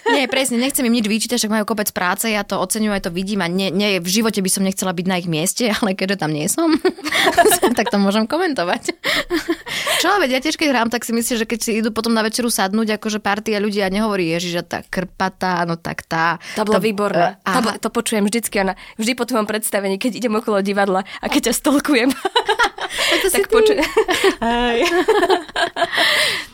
Nie, 0.05 0.29
presne, 0.29 0.61
nechcem 0.61 0.85
im 0.85 0.93
nič 0.93 1.09
vyčítať, 1.09 1.41
však 1.41 1.49
majú 1.49 1.65
kopec 1.65 1.89
práce, 1.89 2.29
ja 2.29 2.45
to 2.45 2.61
oceňujem, 2.61 2.93
aj 2.93 3.03
to 3.09 3.11
vidím 3.11 3.41
a 3.41 3.49
nie, 3.49 3.73
nie, 3.73 3.97
v 3.97 4.05
živote 4.05 4.37
by 4.37 4.49
som 4.53 4.61
nechcela 4.61 4.93
byť 4.93 5.05
na 5.09 5.17
ich 5.17 5.25
mieste, 5.25 5.65
ale 5.81 5.97
keďže 5.97 6.21
tam 6.21 6.31
nie 6.31 6.45
som, 6.45 6.77
tak 7.77 7.89
to 7.89 7.97
môžem 7.97 8.29
komentovať. 8.29 8.93
Čo, 10.05 10.21
veď 10.21 10.37
ja 10.37 10.39
tiež 10.45 10.61
keď 10.61 10.67
hrám, 10.69 10.89
tak 10.93 11.01
si 11.07 11.15
myslím, 11.15 11.41
že 11.41 11.49
keď 11.49 11.59
si 11.61 11.71
idú 11.81 11.89
potom 11.89 12.13
na 12.13 12.21
večeru 12.21 12.53
sadnúť, 12.53 13.01
akože 13.01 13.17
partia 13.17 13.57
ľudia 13.57 13.89
nehovorí, 13.89 14.29
ježiš, 14.37 14.61
tá 14.69 14.85
krpatá, 14.85 15.65
no 15.65 15.79
tak 15.79 16.05
tá. 16.05 16.37
To 16.53 16.67
bolo 16.67 16.77
výborné. 16.77 17.41
Uh, 17.41 17.79
to, 17.79 17.87
to, 17.87 17.89
počujem 17.89 18.27
vždycky, 18.27 18.61
ona, 18.61 18.77
vždy 19.01 19.17
po 19.17 19.25
tvojom 19.25 19.49
predstavení, 19.49 19.97
keď 19.97 20.21
idem 20.21 20.37
okolo 20.37 20.61
divadla 20.61 21.01
a 21.01 21.25
keď 21.25 21.49
ťa 21.49 21.53
stolkujem. 21.57 22.09
tak 22.13 23.19
to 23.23 23.29
tak 23.33 23.47
počujem. 23.49 23.81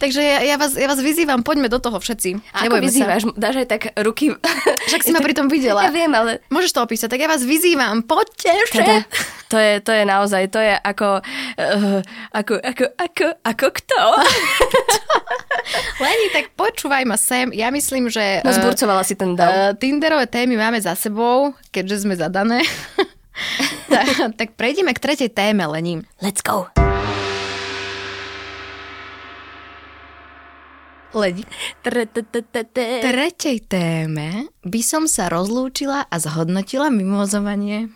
Takže 0.01 0.17
ja, 0.17 0.39
ja, 0.41 0.55
vás, 0.57 0.73
ja 0.73 0.89
vás 0.89 0.97
vyzývam, 0.97 1.45
poďme 1.45 1.69
do 1.69 1.77
toho 1.77 2.01
všetci. 2.01 2.41
Ako 2.57 2.81
vyzývaš? 2.81 3.21
Sa 3.29 3.37
dáš 3.37 3.55
aj 3.61 3.67
tak 3.69 3.81
ruky. 4.01 4.33
Však 4.89 5.05
si 5.05 5.13
ma 5.13 5.21
pri 5.21 5.37
tom 5.37 5.45
videla. 5.45 5.85
Ja 5.91 5.93
viem, 5.93 6.13
ale... 6.13 6.41
Môžeš 6.49 6.73
to 6.73 6.81
opísať, 6.81 7.13
tak 7.13 7.21
ja 7.21 7.29
vás 7.29 7.45
vyzývam, 7.45 8.05
poďte 8.05 8.53
Teda, 8.69 9.05
to 9.51 9.57
je, 9.59 9.81
to 9.83 9.91
je 9.91 10.03
naozaj, 10.05 10.47
to 10.49 10.61
je 10.61 10.73
ako, 10.77 11.19
uh, 11.21 11.99
ako, 12.31 12.53
ako, 12.61 12.85
ako, 12.95 13.27
ako 13.43 13.67
kto? 13.81 14.01
Leni, 16.05 16.27
tak 16.31 16.53
počúvaj 16.57 17.03
ma 17.05 17.17
sem. 17.17 17.49
Ja 17.53 17.73
myslím, 17.73 18.09
že... 18.09 18.41
No, 18.41 18.53
zburcovala 18.55 19.05
si 19.05 19.13
ten 19.13 19.37
dav. 19.37 19.49
Uh, 19.49 19.71
Tinderové 19.77 20.25
témy 20.25 20.57
máme 20.57 20.79
za 20.81 20.97
sebou, 20.97 21.53
keďže 21.69 22.07
sme 22.07 22.13
zadané. 22.17 22.65
tak, 23.91 24.07
tak 24.37 24.47
prejdeme 24.57 24.93
k 24.95 25.01
tretej 25.01 25.29
téme, 25.33 25.65
Leni. 25.65 26.01
Let's 26.21 26.41
go. 26.41 26.69
Ledi. 31.11 31.43
Tretej 31.83 33.57
téme 33.67 34.47
by 34.63 34.81
som 34.81 35.03
sa 35.11 35.27
rozlúčila 35.27 36.07
a 36.07 36.15
zhodnotila 36.15 36.87
mimozovanie. 36.87 37.91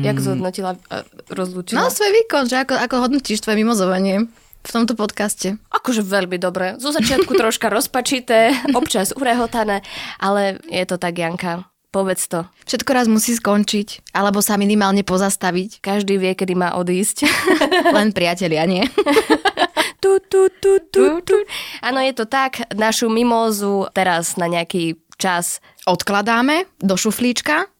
Jak 0.00 0.16
zhodnotila, 0.24 0.80
uh, 0.88 1.04
rozlúčila? 1.28 1.84
No, 1.84 1.92
svoj 1.92 2.16
výkon, 2.16 2.48
že 2.48 2.64
ako, 2.64 2.80
ako 2.80 2.96
hodnotíš 2.96 3.44
tvoje 3.44 3.60
mimozovanie 3.60 4.24
v 4.64 4.70
tomto 4.72 4.96
podcaste? 4.96 5.60
Akože 5.68 6.00
veľmi 6.00 6.40
dobre. 6.40 6.80
Zo 6.80 6.96
začiatku 6.96 7.36
troška 7.36 7.68
rozpačité, 7.68 8.56
občas 8.72 9.12
urehotané, 9.12 9.84
ale 10.16 10.64
je 10.64 10.84
to 10.88 10.96
tak, 10.96 11.20
Janka. 11.20 11.68
Povedz 11.92 12.24
to. 12.24 12.48
Všetko 12.64 12.90
raz 12.96 13.04
musí 13.04 13.36
skončiť, 13.36 14.16
alebo 14.16 14.40
sa 14.40 14.56
minimálne 14.56 15.04
pozastaviť. 15.04 15.84
Každý 15.84 16.16
vie, 16.16 16.32
kedy 16.32 16.56
má 16.56 16.72
odísť. 16.80 17.28
Len 17.92 18.16
priatelia, 18.16 18.64
nie? 18.64 18.88
Tu, 20.02 20.18
tu, 20.26 20.50
tu, 20.58 20.72
tu, 20.90 21.22
tu. 21.22 21.36
Áno, 21.78 22.02
je 22.02 22.10
to 22.10 22.26
tak. 22.26 22.66
Našu 22.74 23.06
mimózu 23.06 23.86
teraz 23.94 24.34
na 24.34 24.50
nejaký 24.50 24.98
čas 25.14 25.62
odkladáme 25.86 26.66
do 26.82 26.98
šuflíčka, 26.98 27.70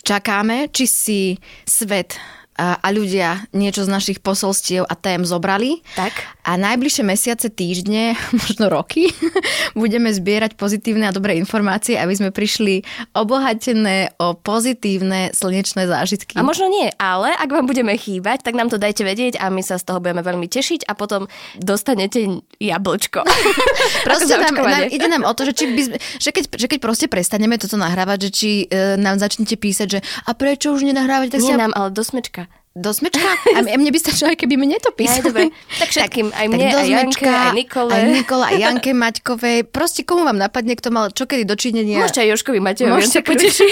čakáme, 0.00 0.72
či 0.72 0.84
si 0.88 1.20
svet 1.68 2.16
a, 2.52 2.76
a 2.78 2.88
ľudia 2.92 3.48
niečo 3.56 3.88
z 3.88 3.92
našich 3.92 4.18
posolstiev 4.20 4.84
a 4.84 4.94
tém 4.94 5.24
zobrali. 5.24 5.80
Tak. 5.96 6.12
A 6.44 6.60
najbližšie 6.60 7.04
mesiace, 7.06 7.48
týždne, 7.48 8.14
možno 8.40 8.68
roky, 8.68 9.08
budeme 9.78 10.12
zbierať 10.12 10.60
pozitívne 10.60 11.08
a 11.08 11.16
dobré 11.16 11.40
informácie, 11.40 11.96
aby 11.96 12.12
sme 12.12 12.30
prišli 12.30 12.84
obohatené 13.16 14.12
o 14.20 14.36
pozitívne 14.36 15.32
slnečné 15.32 15.88
zážitky. 15.88 16.36
A 16.36 16.44
možno 16.44 16.68
nie, 16.68 16.92
ale 17.00 17.32
ak 17.32 17.48
vám 17.48 17.64
budeme 17.64 17.96
chýbať, 17.96 18.44
tak 18.44 18.54
nám 18.54 18.68
to 18.68 18.76
dajte 18.76 19.00
vedieť 19.00 19.40
a 19.40 19.48
my 19.48 19.64
sa 19.64 19.80
z 19.80 19.88
toho 19.88 19.98
budeme 20.04 20.20
veľmi 20.20 20.46
tešiť 20.46 20.86
a 20.86 20.92
potom 20.92 21.26
dostanete 21.56 22.44
jablčko. 22.60 23.24
proste 24.06 24.34
nám, 24.36 24.54
nám, 24.54 24.92
ide 24.92 25.08
nám 25.08 25.24
o 25.24 25.32
to, 25.32 25.48
že, 25.48 25.52
či 25.56 25.64
by, 25.72 25.82
že, 26.20 26.30
keď, 26.30 26.44
že 26.52 26.66
keď 26.68 26.78
proste 26.84 27.06
prestaneme 27.08 27.56
toto 27.56 27.80
nahrávať, 27.80 28.28
že 28.28 28.30
či 28.30 28.50
e, 28.68 29.00
nám 29.00 29.16
začnete 29.16 29.56
písať, 29.56 29.86
že 29.88 29.98
a 30.28 30.36
prečo 30.36 30.76
už 30.76 30.84
nenahrávať, 30.84 31.38
tak 31.38 31.40
Nie 31.40 31.56
sa... 31.56 31.62
nám, 31.66 31.72
ale 31.72 31.88
do 31.90 32.04
smečka. 32.04 32.51
Do 32.72 32.88
smečka? 32.88 33.20
A 33.52 33.60
mne 33.76 33.92
by 33.92 33.98
stačilo, 34.00 34.32
aj 34.32 34.38
keby 34.40 34.56
mne 34.56 34.80
to 34.80 34.96
písali. 34.96 35.20
Aj, 35.20 35.28
dobre. 35.28 35.44
Tak 35.76 35.88
všetkým, 35.92 36.32
aj 36.32 36.46
mne, 36.48 36.66
tak 36.72 36.80
aj 36.80 36.88
Janke, 36.88 37.26
aj 37.28 37.52
Nikole. 37.52 37.92
Aj 37.92 38.04
Nikole, 38.08 38.44
aj 38.48 38.56
Janke 38.56 38.90
Maťkovej. 39.04 39.58
Proste 39.68 40.08
komu 40.08 40.24
vám 40.24 40.40
napadne, 40.40 40.72
kto 40.72 40.88
mal 40.88 41.12
čo 41.12 41.28
kedy 41.28 41.44
dočinenia. 41.44 42.00
Môžete 42.00 42.24
aj 42.24 42.28
Joškovi 42.32 42.64
Matejovi, 42.64 43.04
sa 43.04 43.20
poteší. 43.20 43.68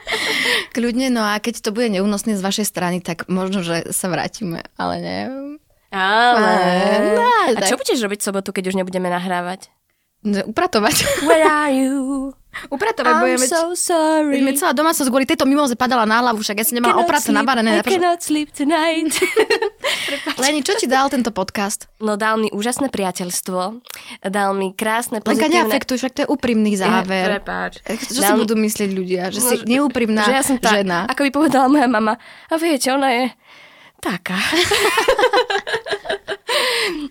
Kľudne, 0.76 1.08
no 1.08 1.24
a 1.24 1.40
keď 1.40 1.64
to 1.64 1.70
bude 1.72 1.88
neúnosné 1.88 2.36
z 2.36 2.44
vašej 2.44 2.68
strany, 2.68 3.00
tak 3.00 3.24
možno, 3.32 3.64
že 3.64 3.96
sa 3.96 4.12
vrátime, 4.12 4.60
ale 4.76 4.94
nie. 5.00 5.20
Ale... 5.88 6.52
No, 7.16 7.24
a 7.56 7.60
čo 7.64 7.80
budeš 7.80 8.04
robiť 8.04 8.20
v 8.20 8.26
sobotu, 8.28 8.52
keď 8.52 8.76
už 8.76 8.76
nebudeme 8.76 9.08
nahrávať? 9.08 9.72
No, 10.20 10.44
upratovať. 10.52 11.24
Where 11.24 11.48
are 11.48 11.72
you? 11.72 12.34
Upratovať 12.66 13.12
I'm 13.14 13.22
budeme. 13.22 13.46
so 13.46 13.72
sorry. 13.78 14.34
Budeme 14.34 14.52
celá 14.58 14.72
domácnosť 14.74 15.08
kvôli 15.08 15.26
tejto 15.26 15.46
mimoze 15.46 15.78
padala 15.78 16.04
na 16.04 16.20
hlavu, 16.22 16.42
však 16.42 16.58
ja 16.60 16.64
si 16.66 16.74
nemala 16.74 16.98
oprace 16.98 17.30
navarené. 17.30 17.80
I 17.80 17.86
cannot 17.86 18.20
sleep 18.20 18.50
tonight. 18.50 19.14
Leni, 20.42 20.66
čo 20.66 20.74
ti 20.78 20.86
dal 20.86 21.08
tento 21.10 21.30
podcast? 21.30 21.86
No 22.02 22.18
dal 22.18 22.38
mi 22.38 22.50
úžasné 22.50 22.90
priateľstvo, 22.90 23.60
dal 24.28 24.50
mi 24.54 24.74
krásne 24.74 25.22
pozitívne... 25.22 25.50
Lenka 25.50 25.56
neafektuj, 25.70 25.96
však 25.98 26.12
to 26.14 26.20
je 26.24 26.28
úprimný 26.28 26.74
záver. 26.78 27.38
Prepáč. 27.38 27.82
Čo 27.86 28.20
dal... 28.22 28.34
si 28.34 28.40
budú 28.42 28.54
myslieť 28.58 28.90
ľudia? 28.90 29.22
Že 29.30 29.40
si 29.40 29.56
neúprimná 29.66 30.26
že 30.26 30.34
ja 30.34 30.42
som 30.44 30.56
tá, 30.58 30.76
žena. 30.76 31.06
Ako 31.08 31.24
by 31.26 31.30
povedala 31.30 31.66
moja 31.70 31.88
mama. 31.88 32.14
A 32.50 32.54
viete, 32.58 32.90
ona 32.92 33.08
je 33.14 33.24
taká. 33.98 34.38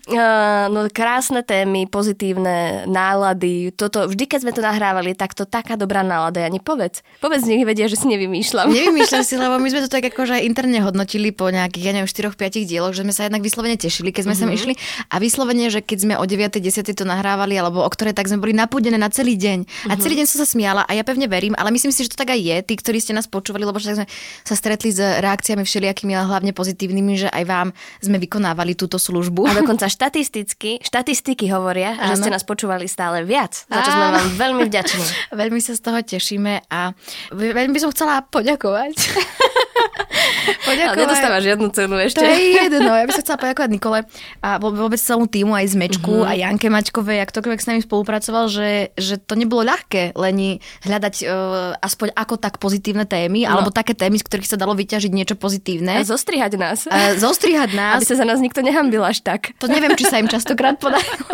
Uh, 0.08 0.66
no 0.74 0.86
krásne 0.90 1.40
témy, 1.46 1.86
pozitívne 1.86 2.84
nálady. 2.86 3.70
Toto, 3.74 4.06
vždy, 4.08 4.24
keď 4.26 4.38
sme 4.44 4.52
to 4.52 4.62
nahrávali, 4.62 5.14
tak 5.14 5.32
to 5.32 5.46
taká 5.46 5.78
dobrá 5.78 6.02
nálada. 6.02 6.42
Ani 6.42 6.58
povedz. 6.58 7.02
Povedz, 7.22 7.46
nech 7.46 7.64
vedia, 7.64 7.86
že 7.86 7.98
si 7.98 8.06
nevymýšľam. 8.10 8.70
Nevymýšľam 8.70 9.22
si, 9.24 9.34
lebo 9.42 9.56
my 9.60 9.68
sme 9.70 9.80
to 9.86 9.90
tak 9.90 10.04
akože 10.10 10.42
interne 10.44 10.82
hodnotili 10.82 11.30
po 11.30 11.48
nejakých, 11.48 11.84
ja 11.84 11.92
neviem, 11.94 12.10
4-5 12.10 12.68
dieloch, 12.68 12.94
že 12.94 13.02
sme 13.06 13.14
sa 13.14 13.26
jednak 13.26 13.42
vyslovene 13.42 13.78
tešili, 13.78 14.10
keď 14.10 14.28
sme 14.28 14.34
mm-hmm. 14.34 14.50
sem 14.52 14.74
išli. 14.74 14.74
A 15.12 15.22
vyslovene, 15.22 15.70
že 15.70 15.80
keď 15.80 15.98
sme 16.04 16.14
o 16.18 16.24
9. 16.24 16.58
10. 16.58 16.84
to 16.94 17.04
nahrávali, 17.06 17.54
alebo 17.56 17.84
o 17.84 17.90
ktorej, 17.90 18.16
tak 18.16 18.26
sme 18.26 18.42
boli 18.42 18.54
napúdené 18.56 18.98
na 18.98 19.08
celý 19.08 19.38
deň. 19.38 19.64
Mm-hmm. 19.64 19.90
A 19.90 19.94
mhm. 19.94 20.00
celý 20.02 20.14
deň 20.22 20.26
som 20.26 20.38
sa 20.42 20.48
smiala 20.48 20.82
a 20.84 20.92
ja 20.96 21.04
pevne 21.06 21.30
verím, 21.30 21.54
ale 21.54 21.70
myslím 21.70 21.92
si, 21.94 22.04
že 22.04 22.12
to 22.14 22.18
tak 22.18 22.34
aj 22.34 22.40
je, 22.40 22.56
tí, 22.64 22.74
ktorí 22.76 22.98
ste 22.98 23.12
nás 23.14 23.28
počúvali, 23.30 23.62
lebo 23.62 23.76
však 23.78 23.94
sme 24.02 24.06
sa 24.42 24.54
stretli 24.56 24.90
s 24.90 24.98
reakciami 24.98 25.62
všelijakými, 25.62 26.12
ale 26.16 26.26
hlavne 26.26 26.52
pozitívnymi, 26.56 27.14
že 27.14 27.28
aj 27.30 27.44
vám 27.46 27.68
sme 28.02 28.16
vykonávali 28.18 28.74
túto 28.74 28.96
službu. 28.96 29.46
A 29.46 29.52
dokonca 29.68 29.92
štatisticky, 29.92 30.80
štatistiky 30.80 31.52
hovoria, 31.52 31.92
ano. 32.00 32.16
že 32.16 32.24
ste 32.24 32.32
nás 32.32 32.40
počúvali 32.40 32.88
stále 32.88 33.20
viac, 33.28 33.68
za 33.68 33.80
čo 33.84 33.90
sme 33.92 34.16
vám 34.16 34.28
veľmi 34.40 34.64
vďační. 34.64 35.04
veľmi 35.44 35.60
sa 35.60 35.76
z 35.76 35.80
toho 35.84 36.00
tešíme 36.00 36.64
a 36.72 36.96
veľmi 37.36 37.76
by 37.76 37.80
som 37.84 37.92
chcela 37.92 38.24
poďakovať. 38.24 38.96
poďakovať. 40.72 40.96
Ale 40.96 41.04
nedostávaš 41.04 41.42
žiadnu 41.44 41.68
cenu 41.68 41.96
ešte. 42.00 42.20
To 42.20 42.24
je 42.24 42.40
jedno. 42.56 42.92
Ja 42.96 43.04
by 43.04 43.12
som 43.12 43.22
chcela 43.28 43.38
poďakovať 43.44 43.70
Nikole 43.76 43.98
a 44.40 44.48
vôbec 44.56 44.96
celému 44.96 45.28
týmu, 45.28 45.52
aj 45.52 45.66
z 45.68 45.76
Mečku 45.76 46.14
uh-huh. 46.24 46.30
a 46.30 46.32
Janke 46.32 46.72
Maťkovej, 46.72 47.18
ak 47.20 47.28
ktokoľvek 47.28 47.60
s 47.60 47.68
nami 47.68 47.80
spolupracoval, 47.84 48.44
že, 48.48 48.96
že 48.96 49.20
to 49.20 49.36
nebolo 49.36 49.68
ľahké 49.68 50.16
len 50.16 50.64
hľadať 50.88 51.14
uh, 51.28 51.76
aspoň 51.84 52.16
ako 52.16 52.40
tak 52.40 52.56
pozitívne 52.56 53.04
témy, 53.04 53.44
no. 53.44 53.52
alebo 53.52 53.68
také 53.68 53.92
témy, 53.92 54.16
z 54.16 54.24
ktorých 54.24 54.48
sa 54.48 54.56
dalo 54.56 54.72
vyťažiť 54.72 55.12
niečo 55.12 55.36
pozitívne. 55.36 56.00
A 56.00 56.08
zostrihať 56.08 56.56
nás. 56.56 56.88
A 56.88 57.20
zostrihať 57.20 57.76
nás. 57.76 58.00
Aby 58.00 58.08
sa 58.08 58.16
za 58.16 58.24
nás 58.24 58.40
nikto 58.40 58.64
nehambil 58.64 59.04
až 59.04 59.20
tak. 59.20 59.47
To 59.58 59.66
neviem, 59.66 59.96
či 59.96 60.04
sa 60.04 60.20
im 60.20 60.28
častokrát 60.28 60.76
podarilo. 60.76 61.24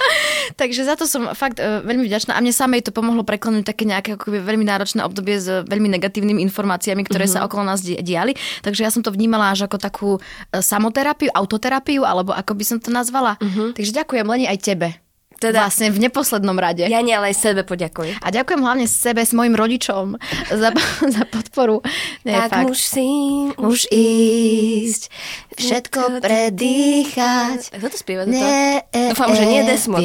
Takže 0.60 0.88
za 0.88 0.96
to 0.96 1.04
som 1.04 1.30
fakt 1.36 1.60
uh, 1.60 1.84
veľmi 1.84 2.08
vďačná 2.08 2.32
a 2.32 2.40
mne 2.40 2.54
samej 2.54 2.88
to 2.88 2.92
pomohlo 2.96 3.22
preklenúť 3.22 3.68
také 3.68 3.84
nejaké 3.84 4.16
akoby, 4.16 4.40
veľmi 4.40 4.64
náročné 4.64 5.04
obdobie 5.04 5.36
s 5.36 5.48
veľmi 5.68 5.88
negatívnymi 6.00 6.40
informáciami, 6.48 7.04
ktoré 7.04 7.28
uh-huh. 7.28 7.44
sa 7.44 7.46
okolo 7.46 7.68
nás 7.68 7.84
diali. 7.84 8.32
Takže 8.64 8.80
ja 8.84 8.90
som 8.90 9.04
to 9.04 9.12
vnímala 9.12 9.52
až 9.52 9.68
ako 9.68 9.76
takú 9.76 10.10
uh, 10.16 10.22
samoterapiu, 10.58 11.28
autoterapiu, 11.32 12.02
alebo 12.08 12.32
ako 12.32 12.56
by 12.56 12.64
som 12.64 12.78
to 12.80 12.88
nazvala. 12.88 13.36
Uh-huh. 13.38 13.76
Takže 13.76 13.92
ďakujem 13.92 14.26
Leni 14.26 14.46
aj 14.48 14.58
tebe. 14.64 15.09
Teda, 15.40 15.64
vlastne 15.64 15.88
v 15.88 16.04
neposlednom 16.04 16.52
rade. 16.52 16.84
Ja 16.84 17.00
nie, 17.00 17.16
ale 17.16 17.32
aj 17.32 17.40
sebe 17.40 17.64
poďakujem. 17.64 18.20
A 18.20 18.28
ďakujem 18.28 18.60
hlavne 18.60 18.84
sebe, 18.84 19.24
s 19.24 19.32
mojim 19.32 19.56
rodičom 19.56 20.20
za, 20.52 20.68
za 21.16 21.24
podporu. 21.24 21.80
Nie, 22.28 22.44
tak 22.44 22.60
fakt. 22.60 22.68
musím 22.68 23.56
už 23.56 23.88
ísť, 23.88 25.08
všetko 25.56 26.20
predýchať. 26.20 27.72
Kto 27.72 27.88
to 27.88 27.96
spieva? 27.96 28.28
Nie, 28.28 28.84
e, 28.92 29.16
Dúfam, 29.16 29.32
že 29.32 29.48
nie 29.48 29.64
Desmod. 29.64 30.04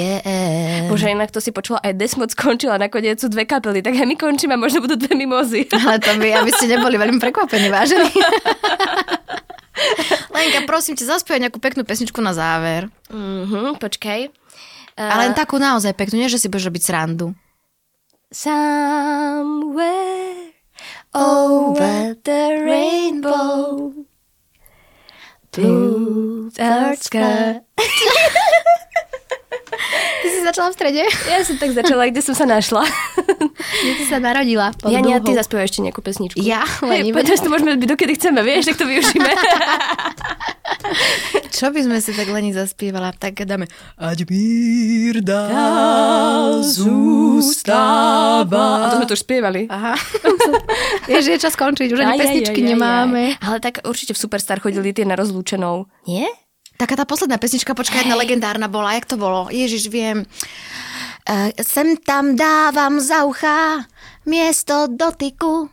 Bože, 0.88 1.12
inak 1.12 1.36
to 1.36 1.44
si 1.44 1.52
počula, 1.52 1.84
aj 1.84 2.00
Desmod 2.00 2.32
skončila, 2.32 2.80
nakoniec 2.80 3.20
sú 3.20 3.28
dve 3.28 3.44
kapely, 3.44 3.84
tak 3.84 4.00
aj 4.00 4.08
my 4.08 4.16
končíme 4.16 4.56
a 4.56 4.60
možno 4.60 4.80
budú 4.80 4.96
dve 4.96 5.20
mimozy. 5.20 5.68
Ale 5.68 6.00
to 6.00 6.16
by, 6.16 6.32
aby 6.32 6.52
ste 6.56 6.72
neboli 6.72 6.96
veľmi 6.96 7.20
prekvapení, 7.20 7.68
vážení. 7.68 8.08
Lenka, 10.46 10.70
prosím 10.70 10.94
ťa, 10.94 11.18
zaspievaj 11.18 11.50
nejakú 11.50 11.58
peknú 11.58 11.82
pesničku 11.82 12.22
na 12.22 12.38
záver. 12.38 12.94
Mhm, 13.10 13.82
počkaj. 13.82 14.30
Uh, 14.96 15.10
Ale 15.10 15.28
len 15.28 15.36
takú 15.36 15.58
naozaj 15.58 15.98
peknú, 15.98 16.22
nie 16.22 16.30
že 16.30 16.38
si 16.38 16.48
budeš 16.48 16.70
robiť 16.70 16.84
srandu. 16.86 17.34
Somewhere 18.30 19.76
over 21.16 22.14
the 22.22 22.62
rainbow 22.62 23.94
Blue 25.56 26.52
dark 26.52 27.00
sky 27.00 27.64
Ty 30.26 30.30
si 30.34 30.42
začala 30.42 30.74
v 30.74 30.76
strede? 30.82 31.06
Ja 31.30 31.38
som 31.46 31.54
tak 31.62 31.78
začala, 31.78 32.10
kde 32.10 32.22
som 32.26 32.34
sa 32.34 32.50
našla. 32.50 32.82
Kde 33.62 33.94
si 33.94 34.10
sa 34.10 34.18
narodila? 34.18 34.74
Ja 34.90 34.98
nie, 35.06 35.14
ty 35.22 35.38
zaspievaj 35.38 35.70
ešte 35.70 35.86
nejakú 35.86 36.02
pesničku. 36.02 36.42
Ja? 36.42 36.66
Len 36.82 37.14
hey, 37.14 37.38
to 37.38 37.46
môžeme 37.46 37.78
byť 37.78 37.90
dokedy 37.94 38.18
chceme, 38.18 38.42
vieš, 38.42 38.74
tak 38.74 38.82
to 38.82 38.90
využíme. 38.90 39.30
Čo 41.54 41.70
by 41.70 41.80
sme 41.86 41.98
si 42.02 42.12
tak 42.18 42.26
Leni 42.34 42.58
zaspievala? 42.58 43.14
Tak 43.14 43.46
dáme 43.46 43.70
Ať 44.02 44.26
bírda 44.26 45.46
zústava. 46.66 48.10
A 48.82 48.90
to 48.90 48.98
sme 48.98 49.06
to 49.06 49.14
už 49.14 49.22
spievali. 49.22 49.70
Aha. 49.70 49.94
Vieš, 51.10 51.26
je 51.32 51.38
čas 51.38 51.54
skončiť, 51.54 51.88
už 51.94 52.02
ani 52.02 52.18
pesničky 52.18 52.60
aj, 52.60 52.66
aj, 52.66 52.70
nemáme. 52.74 53.24
Aj, 53.30 53.38
aj. 53.38 53.46
Ale 53.46 53.58
tak 53.62 53.74
určite 53.86 54.18
v 54.18 54.20
Superstar 54.26 54.58
chodili 54.58 54.90
tie 54.90 55.06
na 55.06 55.14
rozlúčenou. 55.14 55.86
Nie? 56.10 56.28
Taká 56.76 57.00
tá 57.00 57.08
posledná 57.08 57.40
pesnička, 57.40 57.72
počkaj, 57.72 58.04
jedna 58.04 58.20
legendárna 58.20 58.68
bola. 58.68 58.96
Jak 59.00 59.08
to 59.08 59.16
bolo? 59.16 59.48
Ježiš, 59.48 59.88
viem. 59.88 60.28
Uh, 61.26 61.50
sem 61.64 61.96
tam 61.98 62.36
dávam 62.36 63.00
za 63.00 63.26
ucha 63.26 63.88
miesto 64.28 64.86
dotyku 64.86 65.70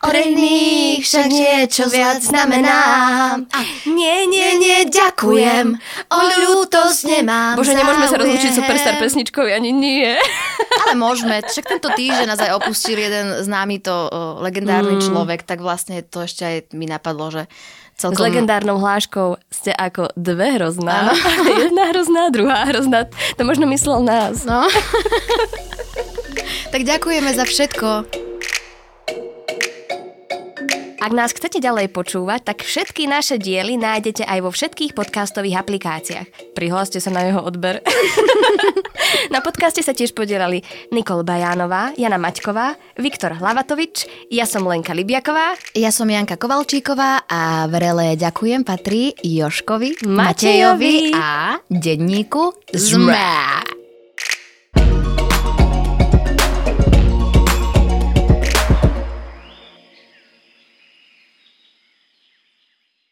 Od 0.00 0.14
iných 0.16 1.04
však 1.04 1.26
niečo 1.28 1.84
viac 1.92 2.24
znamenám. 2.24 3.44
A 3.52 3.58
nie, 3.86 4.26
nie, 4.26 4.56
nie, 4.56 4.78
ďakujem. 4.88 5.76
O 6.08 6.18
ľútosť 6.18 7.00
nemám 7.20 7.54
Bože, 7.60 7.76
nemôžeme 7.76 8.08
sa 8.08 8.16
rozlučiť 8.16 8.50
superstar 8.56 8.96
pesničkou, 8.96 9.44
ani 9.44 9.70
nie. 9.70 10.16
Ale 10.82 10.96
môžeme. 10.96 11.44
Však 11.44 11.76
tento 11.76 11.92
týždeň 11.92 12.26
nás 12.26 12.40
aj 12.40 12.56
opustil 12.56 12.96
jeden 12.96 13.44
známy 13.44 13.84
to 13.84 13.92
o, 13.92 14.40
legendárny 14.40 14.96
mm. 14.96 15.04
človek, 15.04 15.44
tak 15.44 15.60
vlastne 15.60 16.00
to 16.00 16.24
ešte 16.24 16.42
aj 16.42 16.56
mi 16.72 16.88
napadlo, 16.88 17.28
že 17.28 17.42
S 18.00 18.08
celkom... 18.08 18.32
legendárnou 18.32 18.80
hláškou 18.80 19.36
ste 19.52 19.76
ako 19.76 20.08
dve 20.16 20.56
hrozná. 20.56 21.12
Jedna 21.68 21.92
hrozná, 21.92 22.32
druhá 22.32 22.64
hrozná. 22.64 23.04
To 23.36 23.44
možno 23.44 23.68
myslel 23.68 24.00
nás. 24.00 24.48
No. 24.48 24.64
tak 26.72 26.80
ďakujeme 26.88 27.28
za 27.36 27.44
všetko. 27.44 28.08
Ak 31.00 31.16
nás 31.16 31.32
chcete 31.32 31.64
ďalej 31.64 31.96
počúvať, 31.96 32.52
tak 32.52 32.60
všetky 32.60 33.08
naše 33.08 33.40
diely 33.40 33.80
nájdete 33.80 34.20
aj 34.20 34.38
vo 34.44 34.52
všetkých 34.52 34.92
podcastových 34.92 35.56
aplikáciách. 35.56 36.52
Prihláste 36.52 37.00
sa 37.00 37.08
na 37.08 37.24
jeho 37.24 37.40
odber. 37.40 37.80
na 39.34 39.40
podcaste 39.40 39.80
sa 39.80 39.96
tiež 39.96 40.12
podielali 40.12 40.60
Nikol 40.92 41.24
Bajánová, 41.24 41.96
Jana 41.96 42.20
Maťková, 42.20 42.76
Viktor 43.00 43.32
Hlavatovič, 43.32 44.28
ja 44.28 44.44
som 44.44 44.68
Lenka 44.68 44.92
Libiaková. 44.92 45.56
Ja 45.72 45.88
som 45.88 46.04
Janka 46.04 46.36
Kovalčíková 46.36 47.24
a 47.24 47.64
vrele 47.72 48.20
ďakujem 48.20 48.60
patrí 48.60 49.16
Joškovi, 49.24 50.04
Matejovi 50.04 51.16
a 51.16 51.56
denníku 51.72 52.52
ZME. 52.76 53.69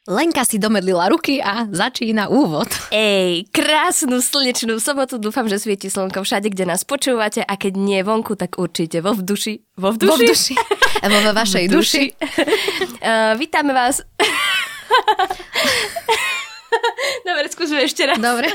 Lenka 0.09 0.41
si 0.41 0.57
domedlila 0.57 1.13
ruky 1.13 1.37
a 1.37 1.69
začína 1.69 2.33
úvod. 2.33 2.65
Ej, 2.89 3.45
krásnu 3.53 4.25
slnečnú 4.25 4.81
sobotu, 4.81 5.21
dúfam, 5.21 5.45
že 5.45 5.61
svieti 5.61 5.93
slnko 5.93 6.25
všade, 6.25 6.49
kde 6.49 6.65
nás 6.65 6.81
počúvate 6.81 7.45
a 7.45 7.61
keď 7.61 7.77
nie 7.77 8.01
vonku, 8.01 8.33
tak 8.33 8.57
určite 8.57 9.05
vo 9.05 9.13
vduši. 9.13 9.61
Vo 9.77 9.93
vduši? 9.93 10.09
Vo 10.09 10.17
vduši. 10.17 10.55
Vo 11.13 11.33
vašej 11.37 11.65
V 11.69 11.73
duši. 11.77 12.05
uh, 12.09 13.37
vítame 13.43 13.77
vás. 13.77 14.01
Dobre, 17.29 17.53
skúsme 17.53 17.85
ešte 17.85 18.09
raz. 18.09 18.17
Dobre. 18.17 18.49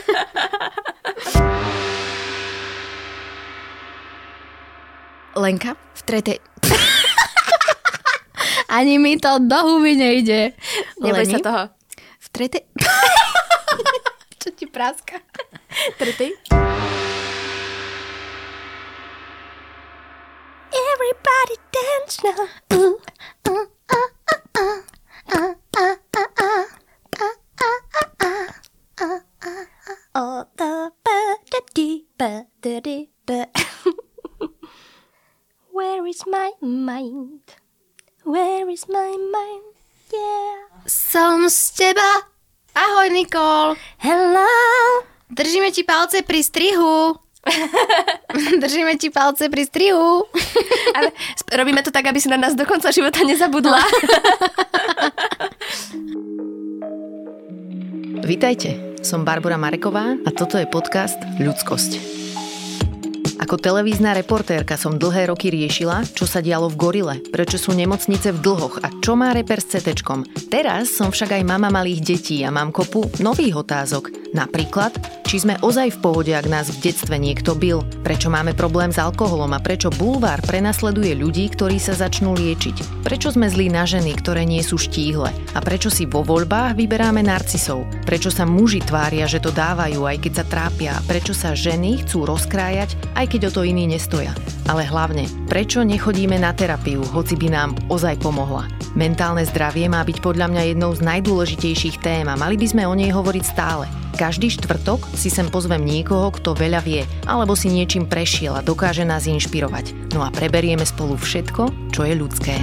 Lenka, 5.38 5.78
v 5.78 6.02
tretej... 6.02 6.42
Ani 8.74 8.98
mi 8.98 9.20
to 9.22 9.38
do 9.40 9.56
huby 9.56 9.94
nejde. 9.94 10.58
Neboj 10.98 11.26
sa 11.30 11.38
toho. 11.46 11.64
V 12.18 12.28
tretej... 12.34 12.66
Čo 14.42 14.50
ti 14.58 14.66
práska? 14.66 15.22
Tretej. 16.02 16.34
Everybody 20.74 21.56
dance 21.70 22.18
now. 22.26 22.50
Nikol. 43.14 43.78
Hello. 44.02 44.50
Držíme 45.30 45.70
ti 45.70 45.86
palce 45.86 46.26
pri 46.26 46.42
strihu. 46.42 47.14
Držíme 48.64 48.98
ti 48.98 49.14
palce 49.14 49.50
pri 49.54 49.70
strihu. 49.70 50.26
Ale 50.98 51.14
robíme 51.54 51.86
to 51.86 51.94
tak, 51.94 52.10
aby 52.10 52.18
si 52.18 52.30
na 52.30 52.42
nás 52.42 52.58
do 52.58 52.66
konca 52.66 52.90
života 52.90 53.22
nezabudla. 53.22 53.82
Vitajte, 58.24 58.98
som 59.06 59.22
Barbara 59.22 59.62
Mareková 59.62 60.18
a 60.26 60.30
toto 60.34 60.58
je 60.58 60.66
podcast 60.66 61.20
Ľudskosť. 61.38 62.23
Ako 63.44 63.60
televízna 63.60 64.16
reportérka 64.16 64.80
som 64.80 64.96
dlhé 64.96 65.28
roky 65.28 65.52
riešila, 65.52 66.08
čo 66.16 66.24
sa 66.24 66.40
dialo 66.40 66.72
v 66.72 66.80
Gorile, 66.80 67.16
prečo 67.28 67.60
sú 67.60 67.76
nemocnice 67.76 68.32
v 68.32 68.40
dlhoch 68.40 68.80
a 68.80 68.88
čo 69.04 69.20
má 69.20 69.36
reper 69.36 69.60
s 69.60 69.76
CT. 69.76 70.00
Teraz 70.48 70.96
som 70.96 71.12
však 71.12 71.36
aj 71.36 71.44
mama 71.44 71.68
malých 71.68 72.08
detí 72.08 72.40
a 72.48 72.56
mám 72.56 72.72
kopu 72.72 73.04
nových 73.20 73.68
otázok. 73.68 74.32
Napríklad, 74.32 74.96
či 75.34 75.42
sme 75.42 75.58
ozaj 75.66 75.98
v 75.98 76.02
pohode, 76.06 76.30
ak 76.30 76.46
nás 76.46 76.70
v 76.70 76.78
detstve 76.86 77.18
niekto 77.18 77.58
bil, 77.58 77.82
prečo 78.06 78.30
máme 78.30 78.54
problém 78.54 78.94
s 78.94 79.02
alkoholom 79.02 79.50
a 79.58 79.64
prečo 79.66 79.90
bulvár 79.90 80.38
prenasleduje 80.46 81.18
ľudí, 81.18 81.50
ktorí 81.50 81.82
sa 81.82 81.98
začnú 81.98 82.38
liečiť, 82.38 83.02
prečo 83.02 83.34
sme 83.34 83.50
zlí 83.50 83.74
na 83.74 83.82
ženy, 83.82 84.14
ktoré 84.14 84.46
nie 84.46 84.62
sú 84.62 84.78
štíhle 84.78 85.34
a 85.34 85.60
prečo 85.66 85.90
si 85.90 86.06
vo 86.06 86.22
voľbách 86.22 86.78
vyberáme 86.78 87.26
narcisov, 87.26 87.82
prečo 88.06 88.30
sa 88.30 88.46
muži 88.46 88.86
tvária, 88.86 89.26
že 89.26 89.42
to 89.42 89.50
dávajú, 89.50 90.06
aj 90.06 90.22
keď 90.22 90.34
sa 90.38 90.46
trápia, 90.46 90.94
prečo 91.10 91.34
sa 91.34 91.58
ženy 91.58 92.06
chcú 92.06 92.30
rozkrájať, 92.30 92.94
aj 93.18 93.26
keď 93.34 93.50
o 93.50 93.54
to 93.58 93.62
iní 93.66 93.90
nestoja. 93.90 94.38
Ale 94.70 94.86
hlavne, 94.86 95.26
prečo 95.50 95.82
nechodíme 95.82 96.38
na 96.38 96.54
terapiu, 96.54 97.02
hoci 97.10 97.34
by 97.42 97.48
nám 97.50 97.74
ozaj 97.90 98.22
pomohla. 98.22 98.70
Mentálne 98.94 99.42
zdravie 99.50 99.90
má 99.90 100.06
byť 100.06 100.22
podľa 100.22 100.54
mňa 100.54 100.78
jednou 100.78 100.94
z 100.94 101.02
najdôležitejších 101.02 102.06
tém 102.06 102.30
a 102.30 102.38
mali 102.38 102.54
by 102.54 102.70
sme 102.70 102.86
o 102.86 102.94
nej 102.94 103.10
hovoriť 103.10 103.46
stále. 103.50 104.03
Každý 104.14 104.54
štvrtok 104.54 105.10
si 105.18 105.34
sem 105.34 105.50
pozvem 105.50 105.82
niekoho, 105.82 106.30
kto 106.30 106.54
veľa 106.54 106.86
vie, 106.86 107.02
alebo 107.26 107.58
si 107.58 107.74
niečím 107.74 108.06
prešiel 108.06 108.54
a 108.54 108.62
dokáže 108.62 109.02
nás 109.02 109.26
inšpirovať. 109.26 110.14
No 110.14 110.22
a 110.22 110.30
preberieme 110.30 110.86
spolu 110.86 111.18
všetko, 111.18 111.90
čo 111.90 112.06
je 112.06 112.14
ľudské. 112.14 112.56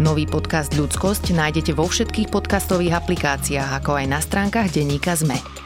Nový 0.00 0.24
podcast 0.24 0.72
Ľudskosť 0.76 1.36
nájdete 1.36 1.76
vo 1.76 1.84
všetkých 1.84 2.32
podcastových 2.32 3.00
aplikáciách, 3.04 3.84
ako 3.84 4.00
aj 4.00 4.06
na 4.08 4.20
stránkach 4.20 4.72
denníka 4.72 5.12
ZME. 5.12 5.59